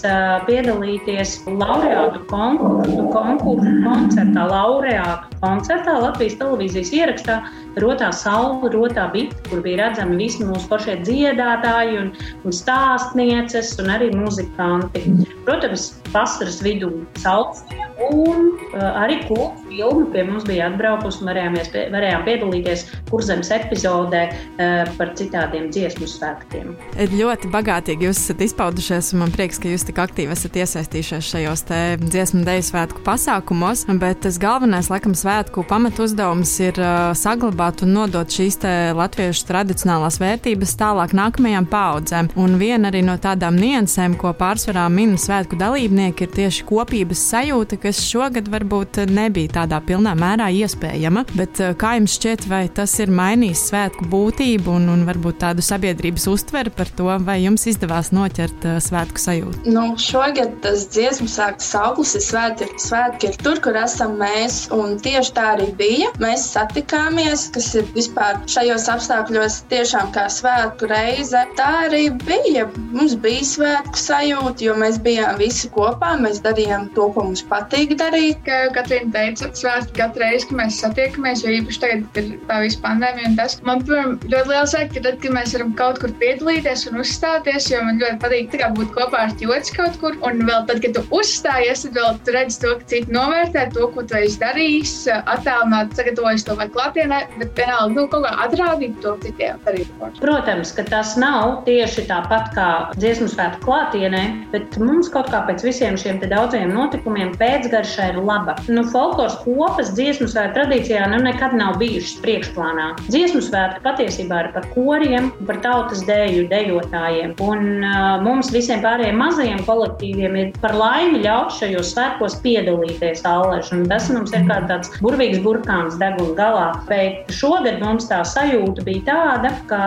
piedalīties 0.48 1.38
laureātu 1.48 2.22
konkursu, 2.30 3.08
konkursu 3.12 3.74
koncertā 3.84 4.46
laureātu 4.66 5.38
koncertā 5.42 5.96
Latvijas 6.02 6.38
televīzijas 6.40 6.92
ierakstā 6.98 7.40
Rotā 7.76 8.08
Saula, 8.16 8.70
Rotā 8.72 9.06
Bita, 9.12 9.36
kur 9.50 9.60
bija 9.64 9.84
redzami 9.84 10.16
visi 10.22 10.44
mūsu 10.46 10.68
pašie 10.70 10.96
dziedātāji 11.04 11.98
un, 12.00 12.12
un 12.48 12.54
stāstnieces 12.54 13.74
un 13.82 13.92
arī 13.92 14.08
muzikanti. 14.16 15.02
Protams, 15.44 15.90
vasaras 16.14 16.62
vidū 16.64 16.88
saucēja 17.20 17.90
un 18.08 18.48
uh, 18.72 19.02
arī 19.02 19.18
kultu 19.26 19.66
filma 19.68 20.06
pie 20.12 20.24
mums 20.24 20.46
bija 20.48 20.70
atbraukusi 20.70 21.24
un 21.24 21.30
pie, 21.72 21.84
varējām 21.92 22.24
piedalīties 22.26 22.84
kurzemes 23.10 23.52
epizodē 23.52 24.22
uh, 24.30 24.88
par 24.96 25.12
citādiem 25.18 25.68
dziesmu 25.72 26.08
svētkiem. 26.08 26.72
Ļoti 27.12 27.50
bagātīgi 27.52 28.08
jūs 28.08 28.22
esat 28.22 28.44
izpaudušies, 28.48 29.12
un 29.12 29.24
man 29.24 29.34
prieks, 29.34 29.60
ka 29.60 29.68
jūs 29.68 29.84
tik 29.88 30.00
aktīvi 30.00 30.32
esat 30.32 30.56
iesaistījušies 30.62 31.30
šajos 31.34 31.66
dziesmu 32.06 32.44
deju 32.46 32.66
svētku 32.70 33.04
pasākumos, 33.06 33.84
bet 34.00 34.22
tas 34.24 34.40
galvenais, 34.40 34.90
laikam, 34.92 35.16
svētku 35.16 35.64
pamatu 35.68 36.06
uzdevums 36.06 36.52
ir 36.64 36.80
uh, 36.80 37.12
saglabāt 37.16 37.65
un 37.86 37.94
nodot 37.96 38.30
šīs 38.30 38.60
latviešu 38.96 39.46
tradicionālās 39.48 40.20
vērtības 40.22 40.76
tālāk 40.80 41.14
nākamajām 41.16 41.66
paudzēm. 41.70 42.30
Un 42.38 42.56
viena 42.60 42.90
arī 42.92 43.02
no 43.06 43.16
tādām 43.20 43.58
niansēm, 43.60 44.16
ko 44.20 44.32
pārsvarā 44.36 44.86
min 44.92 45.16
svētku 45.20 45.58
dalībnieki, 45.60 46.26
ir 46.26 46.34
tieši 46.36 46.66
kopības 46.68 47.22
sajūta, 47.30 47.78
kas 47.82 48.02
šogad 48.06 48.48
varbūt 48.52 49.02
nebija 49.10 49.56
tādā 49.60 49.80
pilnā 49.84 50.14
mērā 50.18 50.48
iespējama. 50.62 51.26
Bet 51.36 51.60
eh, 51.60 51.74
kā 51.78 51.96
jums 51.98 52.16
šķiet, 52.18 52.46
vai 52.50 52.64
tas 52.72 52.94
ir 53.02 53.12
mainījis 53.14 53.66
svētku 53.70 54.06
būtību 54.12 54.76
un, 54.78 54.88
un 54.92 55.04
varbūt 55.08 55.40
tādu 55.42 55.64
sabiedrības 55.64 56.28
uztveri 56.32 56.72
par 56.74 56.90
to, 56.98 57.08
vai 57.26 57.38
jums 57.42 57.66
izdevās 57.70 58.12
noķert 58.14 58.66
uh, 58.66 58.78
svētku 58.82 59.20
sajūtu? 59.20 59.64
Nu, 59.72 59.88
šogad 60.00 60.58
tas 60.64 60.86
dziesmu 60.94 61.28
sāktas 61.30 61.72
auglis 61.78 62.14
ir 62.18 62.24
svētki, 62.24 62.68
svētki 62.82 63.30
ir 63.30 63.38
tur, 63.42 63.60
kur 63.64 63.76
esam 63.80 64.16
mēs, 64.20 64.66
un 64.74 64.96
tieši 65.02 65.34
tā 65.36 65.48
arī 65.56 65.70
bija. 65.78 66.12
Mēs 66.22 66.48
satikāmies, 66.54 67.48
kas 67.56 67.70
ir 67.78 67.86
vispār 67.96 68.38
šajos 68.52 68.86
apstākļos 68.92 69.58
tiešām 69.70 70.10
kā 70.14 70.26
svētku 70.32 70.90
reize. 70.90 71.42
Tā 71.56 71.68
arī 71.86 72.04
bija. 72.26 72.66
Mums 72.92 73.16
bija 73.24 73.44
svētku 73.48 74.00
sajūta, 74.00 74.64
jo 74.66 74.74
mēs 74.80 74.98
bijām 75.04 75.38
visi 75.40 75.70
kopā, 75.72 76.14
mēs 76.20 76.42
darījām 76.44 76.90
to, 76.96 77.08
ko 77.14 77.26
mums 77.30 77.44
patīk 77.48 77.96
darīt. 78.00 78.42
Kā 78.46 78.64
jau 78.64 78.72
Katrīna 78.76 79.12
teica, 79.14 79.48
svētki 79.56 79.96
katru 79.96 80.24
reizi, 80.24 80.50
kad 80.50 80.60
mēs 80.60 80.80
satiekamies, 80.82 81.44
jo 81.44 81.54
īpaši 81.56 81.82
tagad, 81.84 82.20
ir 82.20 82.28
tā 82.50 82.60
visa 82.64 82.82
pandēmija, 82.84 83.30
un 83.30 83.38
tas 83.40 83.56
man, 83.66 83.82
piemēram, 83.86 84.16
ļoti 84.26 84.52
liels 84.52 84.74
sāk, 84.76 84.92
ka 84.92 85.04
tad, 85.08 85.18
kad 85.24 85.36
mēs 85.38 85.56
varam 85.56 85.72
kaut 85.80 86.00
kur 86.02 86.12
piedalīties 86.20 86.86
un 86.90 87.00
uzstāties, 87.02 87.70
jo 87.72 87.82
man 87.86 88.00
ļoti 88.02 88.20
patīk 88.24 88.52
kā, 88.56 88.70
būt 88.76 88.92
kopā 88.96 89.24
ar 89.26 89.34
ķots 89.40 89.72
kaut 89.76 89.98
kur, 90.02 90.18
un 90.28 90.44
vēl 90.48 90.66
tad, 90.68 90.82
kad 90.84 90.96
tu 90.98 91.04
uzstājies, 91.16 91.86
tad 91.86 92.00
vēl 92.00 92.20
tu 92.26 92.36
redz 92.36 92.60
to, 92.62 92.74
ka 92.80 92.90
citi 92.92 93.16
novērtē 93.16 93.66
to, 93.76 93.88
ko 93.96 94.04
tu 94.04 94.18
esi 94.20 94.40
darījis, 94.42 94.94
attēlot, 95.24 95.96
sagatavojis 95.96 96.46
to 96.46 96.56
vai 96.60 96.68
klātienē, 96.72 97.22
bet 97.46 97.62
vienalga, 97.62 97.94
nu, 97.96 98.06
kaut 98.12 98.26
kā 98.26 98.34
atrādīt 98.46 99.00
to 99.04 99.16
citiem 99.24 99.60
darīt. 99.66 99.90
Protams, 100.20 100.74
ka 100.76 100.86
tas 100.90 101.16
nav 101.20 101.62
tieši 101.66 102.06
tāpat 102.10 102.52
kā 102.56 102.68
dziesmu 102.98 103.30
svētku 103.32 103.64
klātienē, 103.66 104.24
bet 104.52 104.78
mums 104.82 105.10
kaut 105.12 105.32
kā 105.32 105.42
pēc 105.48 105.64
visiem 105.66 105.98
šiem 106.00 106.20
daudziem 106.26 106.72
notikumiem 106.74 107.34
pēc 107.38 107.56
pēcgarša 107.56 108.10
ir 108.12 108.18
laba. 108.24 108.54
Nu, 108.68 108.84
folkloras 108.90 109.36
kopas 109.44 109.92
dziesmu 109.96 110.28
svētku 110.30 110.56
tradīcijā 110.56 111.06
nu, 111.12 111.20
nekad 111.24 111.54
nav 111.56 111.78
bijušas 111.80 112.18
priekšplānā. 112.24 112.88
Dziesmu 113.08 113.42
svētki 113.44 113.82
patiesībā 113.84 114.42
ir 114.44 114.50
par 114.54 114.66
koriem, 114.74 115.30
par 115.48 115.60
tautas 115.64 116.02
dēļu 116.08 116.46
dejotājiem. 116.52 117.34
Un 117.46 117.84
uh, 117.86 118.18
mums 118.24 118.50
visiem 118.54 118.82
pārējiem 118.84 119.18
mazajiem 119.20 119.62
kolektīviem 119.68 120.38
ir 120.42 120.52
par 120.62 120.76
laimi 120.76 121.22
ļaut 121.24 121.54
šajos 121.56 121.94
svētkos 121.94 122.38
piedalīties 122.44 123.24
alleži. 123.28 123.82
Tas 123.90 124.10
mums 124.12 124.34
ir 124.36 124.46
kā 124.50 124.60
tāds 124.70 124.92
burvīgs 125.00 125.42
burkāns 125.44 125.98
deguna 126.00 126.36
galā. 126.38 126.68
Bet 126.90 127.25
šogad 127.34 127.80
mums 127.82 128.08
tā 128.10 128.20
sajūta 128.26 128.84
bija 128.86 129.04
tāda, 129.06 129.52
ka 129.70 129.80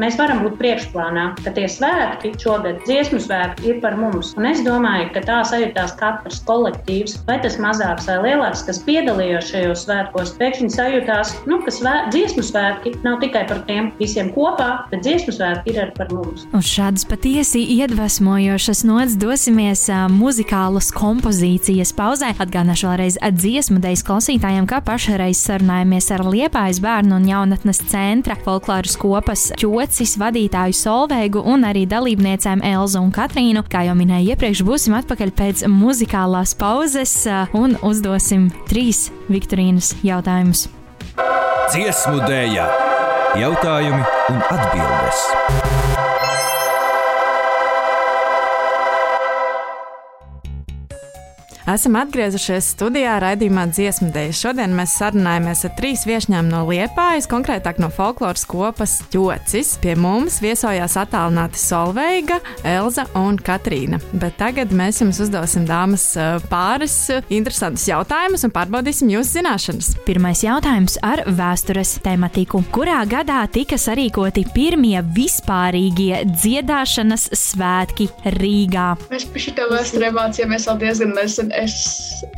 mēs 0.00 0.18
varam 0.20 0.42
būt 0.44 0.56
priekšplānā, 0.60 1.26
ka 1.42 1.52
tie 1.56 1.66
svētki 1.70 2.34
šogad 2.40 2.82
dziesmu 2.86 3.20
svētki 3.22 3.72
ir 3.72 3.80
par 3.82 3.96
mums. 3.98 4.32
Un 4.38 4.48
es 4.48 4.62
domāju, 4.66 5.10
ka 5.14 5.24
tā 5.26 5.40
sajūtās 5.48 5.96
katrs 6.00 6.42
kolektīvs 6.48 7.18
vai 7.28 7.38
tas 7.42 7.58
mazāks 7.62 8.08
vai 8.10 8.18
lielāks, 8.28 8.64
kas 8.68 8.80
piedalījās 8.86 9.50
šajos 9.52 9.84
svētkos, 9.86 10.34
pēkšņi 10.40 10.70
sajūtās, 10.74 11.34
nu, 11.50 11.60
ka 11.64 11.74
svē, 11.74 11.94
dziesmu 12.14 12.44
svētki 12.46 12.94
nav 13.06 13.20
tikai 13.24 13.44
par 13.50 13.64
tiem 13.68 13.90
visiem 13.98 14.30
kopā, 14.34 14.70
bet 14.92 15.04
dziesmu 15.06 15.34
svētki 15.36 15.74
ir 15.74 15.82
arī 15.86 15.96
par 15.98 16.12
mums. 16.14 16.46
Uz 16.54 16.68
šādas 16.68 17.06
patiesi 17.08 17.64
iedvesmojošas 17.78 18.84
nots 18.88 19.18
dosimies 19.20 19.86
uh, 19.90 20.06
muzikālas 20.12 20.90
kompozīcijas 20.94 21.94
pauzē. 21.96 22.34
Atgādināšu 22.44 22.90
vēlreiz 22.90 23.18
dziesmu 23.34 23.80
dejas 23.82 24.04
klausītājiem, 24.06 24.68
kā 24.70 24.80
pašreiz 24.84 25.40
sarunājamies 25.44 26.10
ar 26.14 26.24
Liepājas 26.28 26.82
bērnu 26.84 27.16
un 27.18 27.26
jaunatnes 27.28 27.80
centra 27.90 28.36
folkloras 28.44 28.96
kopas 29.00 29.46
ķocis 29.60 30.16
vadītāju 30.20 30.76
Solveigu 30.76 31.42
un 31.50 31.66
arī 31.68 31.86
dalībniecēm 31.90 32.64
Elzu 32.74 33.02
un 33.02 33.12
Katrīnu. 33.14 33.64
Kā 33.70 33.86
jau 33.88 33.96
minēju 33.98 34.34
iepriekš, 34.34 34.64
būsim 34.66 34.96
atpakaļ 35.00 35.34
pēc 35.38 35.66
muzikālās 35.72 36.54
pauzes 36.60 37.16
un 37.56 37.78
uzdosim 37.84 38.50
trīs 38.70 39.08
Viktorīnas 39.32 39.94
jautājumus. 40.04 40.66
Dziesmu 41.72 42.20
dēļa, 42.28 42.66
jautājumi 43.40 44.02
un 44.34 44.42
atbildes. 44.52 45.63
Esam 51.64 51.94
atgriezušies 51.96 52.66
studijā 52.74 53.14
raidījumā 53.22 53.62
dziesmu 53.70 54.10
dēļ. 54.12 54.32
Šodien 54.36 54.74
mēs 54.76 54.98
sarunājamies 54.98 55.62
ar 55.64 55.70
trīs 55.78 56.02
viesņām 56.04 56.50
no 56.52 56.58
Liepājas, 56.68 57.24
konkrētāk 57.30 57.78
no 57.80 57.88
folkloras 57.88 58.42
kopas 58.44 58.98
ķocis. 59.08 59.70
Pie 59.80 59.94
mums 59.96 60.42
viesojās 60.44 60.98
attālināti 61.00 61.56
Solveiga, 61.56 62.36
Elza 62.68 63.06
un 63.16 63.38
Katrīna. 63.40 63.96
Bet 64.12 64.36
tagad 64.42 64.74
mēs 64.76 65.00
jums 65.00 65.22
uzdosim 65.24 65.64
dāmas 65.64 66.04
pāris 66.50 66.98
interesantus 67.32 67.86
jautājumus 67.88 68.44
un 68.44 68.52
pārbaudīsim 68.52 69.14
jūsu 69.14 69.38
zināšanas. 69.38 69.94
Pirmais 70.04 70.44
jautājums 70.44 70.98
ar 71.00 71.24
vēstures 71.32 71.94
tematiku. 72.04 72.60
Kurā 72.76 73.00
gadā 73.08 73.40
tika 73.48 73.80
sarīkoti 73.80 74.44
pirmie 74.52 74.98
vispārīgie 75.16 76.26
dziedāšanas 76.28 77.30
svētki 77.32 78.10
Rīgā? 78.36 78.92
Mēs 79.08 79.24
pie 79.32 79.46
šī 79.48 79.56
vēsturē 79.72 80.12
mācījāmies 80.20 80.68
vēl 80.68 80.80
diezgan 80.84 81.16
nesen 81.16 81.53
es 81.62 81.74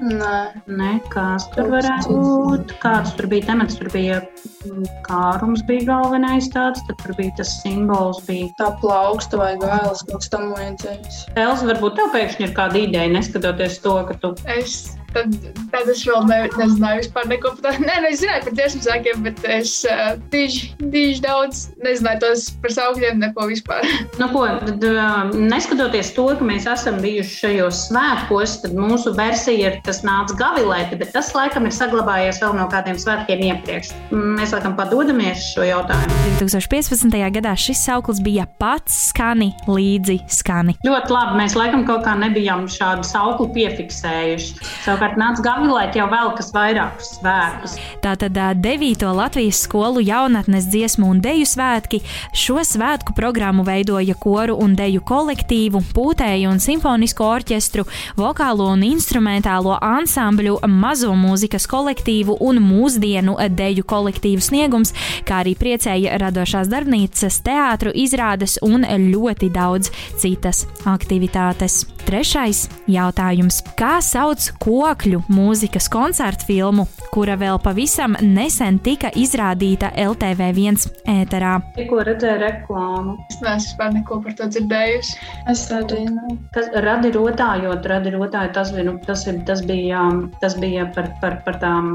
Nē, 0.00 0.36
nē 0.70 0.90
kas 1.12 1.46
tur 1.54 1.70
varētu 1.72 2.16
būt? 2.16 2.74
Kāds 2.82 3.12
tur 3.18 3.28
bija 3.30 3.50
temats? 3.50 3.76
Tur 3.80 3.90
bija 3.92 4.20
mm, 4.20 4.86
kārums, 5.06 5.64
bija 5.68 5.86
galvenais 5.90 6.48
tāds, 6.54 6.82
tad 6.88 7.00
tur 7.02 7.16
bija 7.18 7.34
tas 7.40 7.52
simbols. 7.62 8.22
Bija. 8.28 8.50
tā 8.58 8.70
plauksta 8.80 9.40
vai 9.40 9.52
gailas 9.60 10.04
kaut 10.08 10.22
kas 10.22 10.32
tam 10.32 10.50
līdzīgs. 10.54 11.22
Elza, 11.40 11.68
varbūt 11.72 11.98
tev 11.98 12.14
pēkšņi 12.14 12.48
ir 12.48 12.56
kāda 12.56 12.82
ideja, 12.84 13.12
neskatoties 13.12 13.80
to, 13.84 13.96
ka 14.08 14.16
tu 14.22 14.34
Es 14.50 14.99
tad, 15.14 15.34
tad 15.72 15.90
es 15.90 16.02
vēl 16.06 16.26
ne, 16.28 16.40
nezināju 16.58 17.04
vispār 17.04 17.28
neko 17.30 17.54
par 17.56 17.70
tādu. 17.70 17.84
Nē, 17.88 17.98
nu, 18.04 18.10
es 18.12 18.22
zināju 18.22 18.46
par 18.46 18.56
dziesmu 18.58 18.82
sākiem, 18.84 19.24
bet 19.26 19.42
es 19.48 19.74
uh, 19.88 20.14
diži, 20.32 20.70
diži 20.92 21.22
daudz 21.24 21.66
nezināju 21.84 22.22
tos 22.24 22.46
par 22.62 22.74
saukļiem, 22.76 23.20
neko 23.24 23.48
vispār. 23.50 23.86
Nu, 24.20 24.26
ko, 24.34 24.42
tad, 24.60 24.82
uh, 24.84 25.30
neskatoties 25.32 26.10
to, 26.16 26.26
ka 26.36 26.44
mēs 26.44 26.66
esam 26.68 26.98
bijuši 27.00 27.36
šajos 27.44 27.84
svētkos, 27.88 28.58
tad 28.64 28.74
mūsu 28.76 29.14
versija 29.16 29.70
ir 29.70 29.78
tas 29.86 30.02
nāca 30.04 30.36
gavilēti, 30.36 30.98
bet 31.00 31.14
tas 31.14 31.30
laikam 31.36 31.68
ir 31.68 31.74
saglabājies 31.74 32.40
vēl 32.42 32.58
no 32.58 32.66
kādiem 32.72 32.98
svētkiem 33.00 33.44
iepriekš. 33.48 33.94
Mēs 34.12 34.52
laikam 34.56 34.76
padodamies 34.78 35.52
šo 35.54 35.64
jautājumu. 35.64 36.20
2015. 36.40 37.16
gadā 37.38 37.54
šis 37.58 37.80
sauklis 37.86 38.20
bija 38.24 38.46
pats 38.60 38.96
skani 39.10 39.50
līdzi 39.70 40.18
skani. 40.32 40.76
Ļoti 40.84 41.14
labi, 41.14 41.38
mēs 41.40 41.56
laikam 41.58 41.86
kaut 41.88 42.04
kā 42.04 42.14
nebijām 42.20 42.66
šādu 42.70 43.06
sauklu 43.06 43.48
piefiksējuši. 43.56 44.60
Savukārt 45.00 45.16
nāca 45.16 45.40
gavilēt 45.40 45.94
jau 45.96 46.04
vēl 46.12 46.30
kas 46.36 46.50
vairākus 46.52 47.06
svētkus. 47.16 47.76
Tātad 48.04 48.36
ā, 48.36 48.50
9. 48.52 49.06
Latvijas 49.16 49.62
skolu 49.64 50.02
jaunatnes 50.04 50.66
dziesmu 50.68 51.06
un 51.08 51.22
deju 51.24 51.46
svētki. 51.48 52.02
Šo 52.36 52.60
svētku 52.68 53.14
programmu 53.16 53.64
veidoja 53.64 54.12
koru 54.20 54.58
un 54.60 54.74
deju 54.76 55.00
kolektīvu, 55.08 55.80
pūtēju 55.96 56.50
un 56.52 56.60
simfonisko 56.60 57.30
orķestru, 57.32 57.86
vokālo 58.20 58.66
un 58.74 58.84
instrumentālo 58.84 59.78
ansambļu, 59.80 60.58
mazo 60.68 61.14
mūzikas 61.16 61.64
kolektīvu 61.72 62.36
un 62.44 62.60
mūsdienu 62.60 63.38
deju 63.56 63.86
kolektīvu 63.88 64.44
sniegums, 64.44 64.92
kā 65.24 65.40
arī 65.46 65.56
priecēja 65.56 66.20
radošās 66.20 66.68
darbnīcas, 66.68 67.40
teātru 67.48 67.96
izrādes 67.96 68.58
un 68.68 68.84
ļoti 68.84 69.48
daudz 69.56 69.88
citas 70.20 70.66
aktivitātes. 70.84 71.86
Trešais 72.04 72.64
jautājums. 72.90 73.60
Kā 73.78 73.98
sauc 74.04 74.50
kokļu 74.90 75.20
mūzikas 75.30 75.86
koncertu 75.92 76.48
filmu, 76.48 76.86
kura 77.14 77.36
vēl 77.38 77.60
pavisam 77.62 78.16
nesen 78.22 78.80
tika 78.82 79.10
izrādīta 79.14 79.92
LTV1 79.94 80.80
ēterā? 81.10 81.52
Tikko 81.76 82.02
redzēju 82.08 82.40
reklāmu. 82.42 83.14
Es 83.30 83.38
neesmu 83.38 83.68
vispār 83.68 83.92
neko 83.94 84.18
par 84.24 84.34
to 84.38 84.48
dzirdējusi. 84.50 85.14
Es 85.52 85.62
nē. 85.70 86.34
Kas 86.54 86.70
radi 86.82 87.12
rotājot, 87.14 87.86
radi 87.90 88.14
rotājot, 88.14 88.54
tas, 88.56 88.72
bija, 88.74 88.86
nu, 88.88 88.96
tas, 89.06 89.22
ir, 89.30 89.38
tas 89.46 89.62
bija, 89.66 90.02
tas 90.42 90.56
bija 90.58 90.88
par, 90.96 91.12
par, 91.22 91.38
par, 91.46 91.60
tām, 91.62 91.92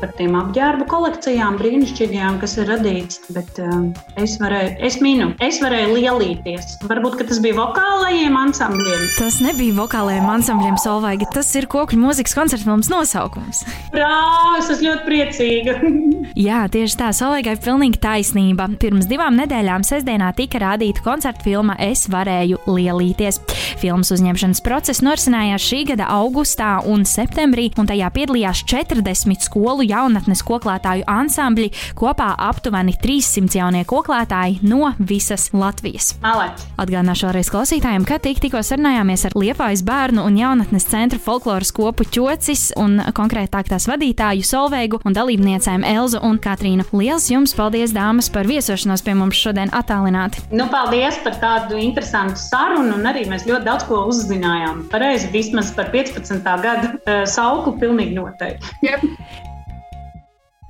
par 0.00 0.14
tiem 0.18 0.34
apģērbu 0.38 0.88
kolekcijām 0.90 1.58
brīnišķīgajām, 1.60 2.40
kas 2.42 2.56
ir 2.58 2.70
radīts. 2.72 3.22
Bet 3.36 3.62
um, 3.62 3.92
es 4.20 4.36
varēju, 4.42 4.74
es 4.90 4.98
minu, 5.04 5.30
es 5.44 5.60
varēju 5.62 5.94
lielīties. 6.00 6.80
Varbūt, 6.90 7.20
ka 7.20 7.28
tas 7.30 7.42
bija 7.44 7.60
vokālajiem 7.60 8.40
ansambļiem. 8.42 9.06
Tas 9.20 9.38
nebija 9.44 9.78
vokālajiem 9.78 10.30
ansambļiem 10.34 10.80
Solvaiga, 10.82 11.30
tas 11.34 11.54
ir 11.58 11.70
kokļu 11.70 12.02
mūzikas 12.24 12.34
koncerta 12.34 12.64
filmas 12.64 12.88
nosaukums. 12.88 13.64
Brāl, 13.92 14.56
es 14.58 14.70
esmu 14.72 14.88
ļoti 14.88 15.04
priecīga. 15.04 15.74
Jā, 16.46 16.64
tieši 16.72 16.96
tā, 16.96 17.10
Solveigai 17.12 17.54
ir 17.56 17.60
pilnīgi 17.62 18.00
taisnība. 18.00 18.68
Pirms 18.80 19.06
divām 19.06 19.36
nedēļām 19.36 19.84
sestdienā 19.84 20.32
tika 20.34 20.58
rādīta 20.62 21.02
koncerta 21.04 21.44
filma 21.44 21.76
Es 21.78 22.06
varēju 22.08 22.62
lielīties. 22.66 23.40
Filmas 23.80 24.10
uzņemšanas 24.14 24.62
process 24.64 25.02
norisinājās 25.04 25.62
šī 25.62 25.82
gada 25.92 26.08
augustā 26.08 26.78
un 26.88 27.04
septembrī, 27.04 27.68
un 27.78 27.88
tajā 27.90 28.08
piedalījās 28.14 28.64
40 28.70 29.44
skolu 29.44 29.84
jaunatnes 29.84 30.42
koklētāju 30.46 31.04
ansambļi, 31.10 31.70
kopā 31.98 32.30
aptuveni 32.48 32.96
300 33.02 33.60
jaunie 33.60 33.84
koklētāji 33.88 34.62
no 34.64 34.94
visas 34.98 35.50
Latvijas. 35.52 36.14
Malēt. 36.24 36.64
Atgādināšu 36.80 37.28
vēlreiz 37.28 37.52
klausītājiem, 37.52 38.08
ka 38.08 38.18
tik, 38.22 38.40
tikko 38.42 38.64
sarunājāmies 38.64 39.28
ar 39.28 39.36
Liepājas 39.38 39.84
bērnu 39.86 40.24
un 40.24 40.38
jaunatnes 40.40 40.88
centra 40.88 41.20
folkloras 41.22 41.74
kopu 41.74 42.06
ķocis 42.14 42.68
un 42.78 43.00
konkrētāk 43.16 43.68
tās 43.72 43.88
vadītāju 43.90 44.44
Solveigu 44.46 45.00
un 45.06 45.16
dalībniecēm 45.16 45.86
Elzu 45.88 46.20
un 46.22 46.38
Katrīnu. 46.42 46.86
Liels 46.94 47.26
jums 47.32 47.54
paldies, 47.58 47.94
dāmas, 47.94 48.30
par 48.30 48.46
viesošanos 48.46 49.02
pie 49.02 49.16
mums 49.18 49.40
šodien 49.40 49.72
attālināti! 49.74 50.44
Nu, 50.54 50.68
paldies 50.70 51.18
par 51.24 51.38
tādu 51.42 51.80
interesantu 51.80 52.38
sarunu, 52.38 52.94
un 52.98 53.10
arī 53.10 53.26
mēs 53.30 53.48
ļoti 53.48 53.66
daudz 53.66 53.88
ko 53.88 54.04
uzzinājām. 54.12 54.86
Pareizi, 54.92 55.32
vismaz 55.34 55.72
par 55.74 55.90
15. 55.94 56.38
gada 56.44 56.94
uh, 56.94 57.24
sauklu 57.26 57.74
pilnīgi 57.82 58.14
noteikti. 58.20 58.78
Yep. 58.86 59.52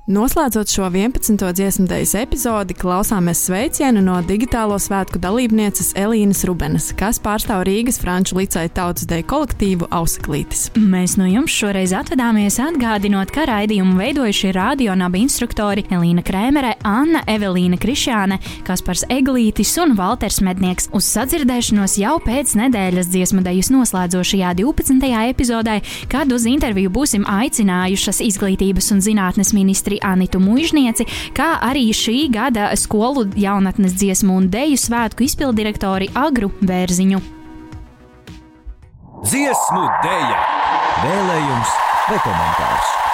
Noslēdzot 0.05 0.69
šo 0.69 0.85
11. 0.93 1.39
dziesmu 1.57 1.87
dēļas 1.89 2.11
epizodi, 2.19 2.75
klausāmies 2.77 3.39
sveicienu 3.47 4.03
no 4.05 4.19
digitālo 4.21 4.75
svētku 4.77 5.17
dalībnieces 5.17 5.95
Elīnas 5.97 6.43
Rubenes, 6.45 6.91
kas 6.93 7.17
pārstāv 7.17 7.63
Rīgas 7.65 7.97
Franču 7.97 8.37
licēju 8.37 8.69
tautas 8.77 9.07
deju 9.09 9.25
kolektīvu 9.31 9.87
Auseklītis. 9.89 10.67
Mēs 10.77 11.15
no 11.17 11.25
jums 11.25 11.55
šoreiz 11.57 11.89
atvadāmies 11.97 12.59
atgādinot, 12.61 13.33
ka 13.33 13.47
raidījumu 13.49 13.97
veidojuši 13.97 14.51
radionabi 14.53 15.23
instruktori 15.25 15.87
Elīna 15.89 16.21
Krēmere, 16.27 16.75
Anna 16.85 17.23
Evelīna 17.25 17.81
Krišāne, 17.81 18.37
Kaspars 18.69 19.07
Eglītis 19.09 19.73
un 19.81 19.97
Valters 19.97 20.37
Mednieks. 20.45 20.91
Uz 20.93 21.09
sadzirdēšanos 21.15 21.97
jau 22.03 22.19
pēc 22.27 22.53
nedēļas 22.61 23.09
dziesmu 23.09 23.41
dejas 23.49 23.73
noslēdzošajā 23.73 24.53
12. 24.61 25.09
epizodē, 25.33 25.79
kad 26.13 26.29
uz 26.29 26.45
interviju 26.53 26.93
būsim 26.93 27.25
aicinājušas 27.25 28.21
izglītības 28.29 28.93
un 28.93 29.01
zinātnes 29.09 29.55
ministri 29.57 29.94
Anitu 30.03 30.41
Mužnieci, 30.43 31.07
kā 31.35 31.55
arī 31.63 31.87
šī 31.95 32.17
gada 32.33 32.71
skolu 32.79 33.27
jaunatnes 33.39 33.95
dziesmu 33.95 34.35
un 34.41 34.49
deju 34.51 34.79
svētku 34.79 35.25
izpildirektori 35.27 36.11
Agru 36.15 36.51
Bērziņu. 36.61 37.23
Dziesmu 39.25 39.87
dēļa, 40.03 40.43
vēlējums 41.05 41.73
vai 42.09 42.21
komentārs. 42.27 43.04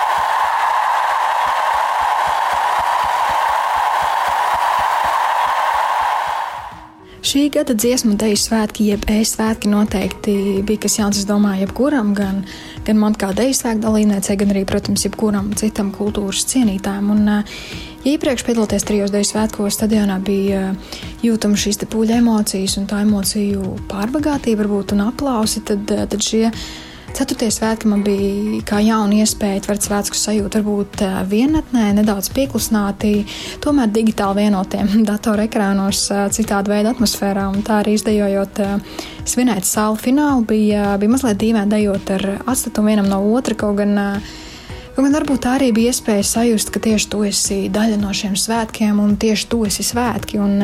Šī 7.31 7.45
gada 7.47 7.71
dziesmu 7.71 8.17
deju 8.19 8.35
svētki, 8.35 8.89
jeb 8.91 9.05
e-svētki 9.07 9.69
noteikti 9.71 10.33
bija 10.67 10.81
kas 10.83 10.97
jauns, 10.97 11.21
es 11.21 11.27
domāju, 11.29 11.61
jebkuram, 11.63 12.09
gan, 12.11 12.41
gan 12.83 12.99
man 12.99 13.15
kā 13.15 13.29
deju 13.37 13.55
svētku 13.55 13.85
dalībniecei, 13.85 14.35
gan 14.41 14.51
arī, 14.51 14.65
protams, 14.67 15.05
jebkuram 15.07 15.47
citam 15.55 15.93
kultūras 15.95 16.43
cienītājam. 16.51 17.07
Un, 17.13 17.21
eh, 17.31 17.55
ja 18.03 18.17
iepriekš 18.17 18.43
piedaloties 18.49 18.83
trijos 18.83 19.15
deju 19.15 19.29
svētkos, 19.29 19.77
stadionā 19.79 20.19
bija 20.19 20.73
eh, 20.73 20.99
jūtama 21.23 21.55
šīs 21.55 21.79
pūļa 21.93 22.19
emocijas 22.19 22.75
un 22.81 22.91
tā 22.91 22.99
emociju 23.05 23.77
pārbagātība 23.87 24.65
varbūt 24.65 24.91
un 24.97 25.07
aplausi, 25.07 25.63
tad, 25.63 25.87
eh, 25.87 26.03
tad 26.11 26.19
šie 26.19 26.49
Ceturtie 27.11 27.49
svētki 27.51 27.89
man 27.91 28.03
bija 28.05 28.61
kā 28.67 28.79
jauna 28.81 29.19
iespēja, 29.21 29.65
tvert 29.65 29.83
svētku 29.83 30.15
sajūta, 30.17 30.61
varbūt 30.61 31.01
vienatnē, 31.29 31.89
nedaudz 31.97 32.31
pieklusināti, 32.33 33.25
tomēr 33.63 33.91
digitāli 33.91 34.45
vienotiem 34.45 34.93
datorekrānos, 35.09 36.05
citāda 36.35 36.71
veida 36.71 36.93
atmosfērā. 36.95 37.49
Un 37.51 37.65
tā 37.67 37.81
arī 37.81 37.97
izdejojot 37.99 38.61
svinēt 39.27 39.67
salu 39.67 39.99
finālu, 39.99 40.45
bija, 40.47 40.95
bija 41.01 41.15
mazliet 41.15 41.41
dīvaini 41.41 41.75
dejot 41.75 42.15
ar 42.15 42.27
atstatumu 42.45 42.93
vienam 42.93 43.11
no 43.11 43.19
otra, 43.35 43.59
kaut 43.59 43.81
gan 43.83 43.99
Kaut 44.91 45.05
gan 45.05 45.13
varbūt 45.15 45.39
tā 45.45 45.53
arī 45.55 45.69
bija 45.71 45.93
iespēja 45.93 46.23
sajust, 46.27 46.67
ka 46.75 46.81
tieši 46.83 47.07
tu 47.13 47.21
esi 47.23 47.57
daļa 47.71 47.95
no 48.01 48.09
šiem 48.11 48.33
svētkiem, 48.35 48.99
un 48.99 49.13
tieši 49.15 49.47
tu 49.47 49.61
esi 49.63 49.85
svētki. 49.87 50.41
Un, 50.43 50.59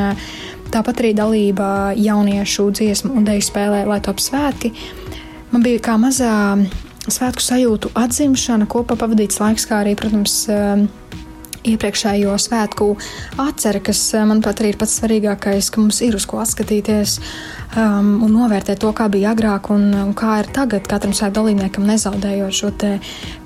tāpat 0.68 1.00
arī 1.00 1.14
dalība 1.16 1.94
jauniešu 1.96 2.68
dziesmu 2.76 3.14
un 3.16 3.28
dēļu 3.28 3.46
spēlē, 3.48 3.86
lai 3.88 4.02
top 4.04 4.20
svētki. 4.20 4.74
Man 5.52 5.64
bija 5.64 5.80
kā 5.84 5.96
mazā 6.02 6.32
svētku 7.08 7.44
sajūtu 7.44 7.94
atzimšana, 7.96 8.68
kopā 8.70 8.98
pavadīts 9.00 9.40
laiks, 9.40 9.68
kā 9.70 9.82
arī, 9.84 9.96
protams, 10.00 10.42
iepriekšējo 11.68 12.34
svētku 12.40 12.88
atceri, 13.42 13.82
kas, 13.84 14.02
manuprāt, 14.28 14.62
arī 14.62 14.74
ir 14.74 14.80
pats 14.80 14.98
svarīgākais, 15.00 15.70
ka 15.74 15.84
mums 15.84 16.00
ir 16.06 16.18
uz 16.18 16.28
ko 16.30 16.40
atskatīties 16.44 17.18
um, 17.20 18.12
un 18.26 18.34
novērtēt 18.36 18.82
to, 18.84 18.92
kā 18.96 19.08
bija 19.12 19.34
agrāk 19.36 19.72
un, 19.74 19.90
un 19.98 20.14
kā 20.18 20.40
ir 20.44 20.52
tagad. 20.56 20.88
Katram 20.90 21.16
svētku 21.18 21.40
dalībniekam 21.40 21.88
nezaudējot 21.90 22.60
šo 22.60 22.74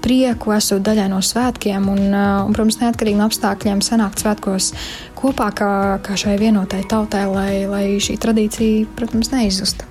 prieku, 0.03 0.55
esot 0.57 0.83
daļai 0.85 1.09
no 1.13 1.21
svētkiem 1.25 1.87
un, 1.91 2.03
uh, 2.09 2.41
un 2.45 2.57
protams, 2.57 2.81
neatkarīgi 2.83 3.19
no 3.19 3.29
apstākļiem, 3.29 3.85
sanākt 3.85 4.23
svētkos 4.23 4.73
kopā 5.17 5.51
kā, 5.57 5.71
kā 6.05 6.17
šai 6.17 6.37
vienotai 6.41 6.83
tautai, 6.89 7.27
lai, 7.29 7.53
lai 7.69 7.85
šī 8.01 8.17
tradīcija, 8.21 8.89
protams, 8.97 9.33
neizzustu. 9.33 9.90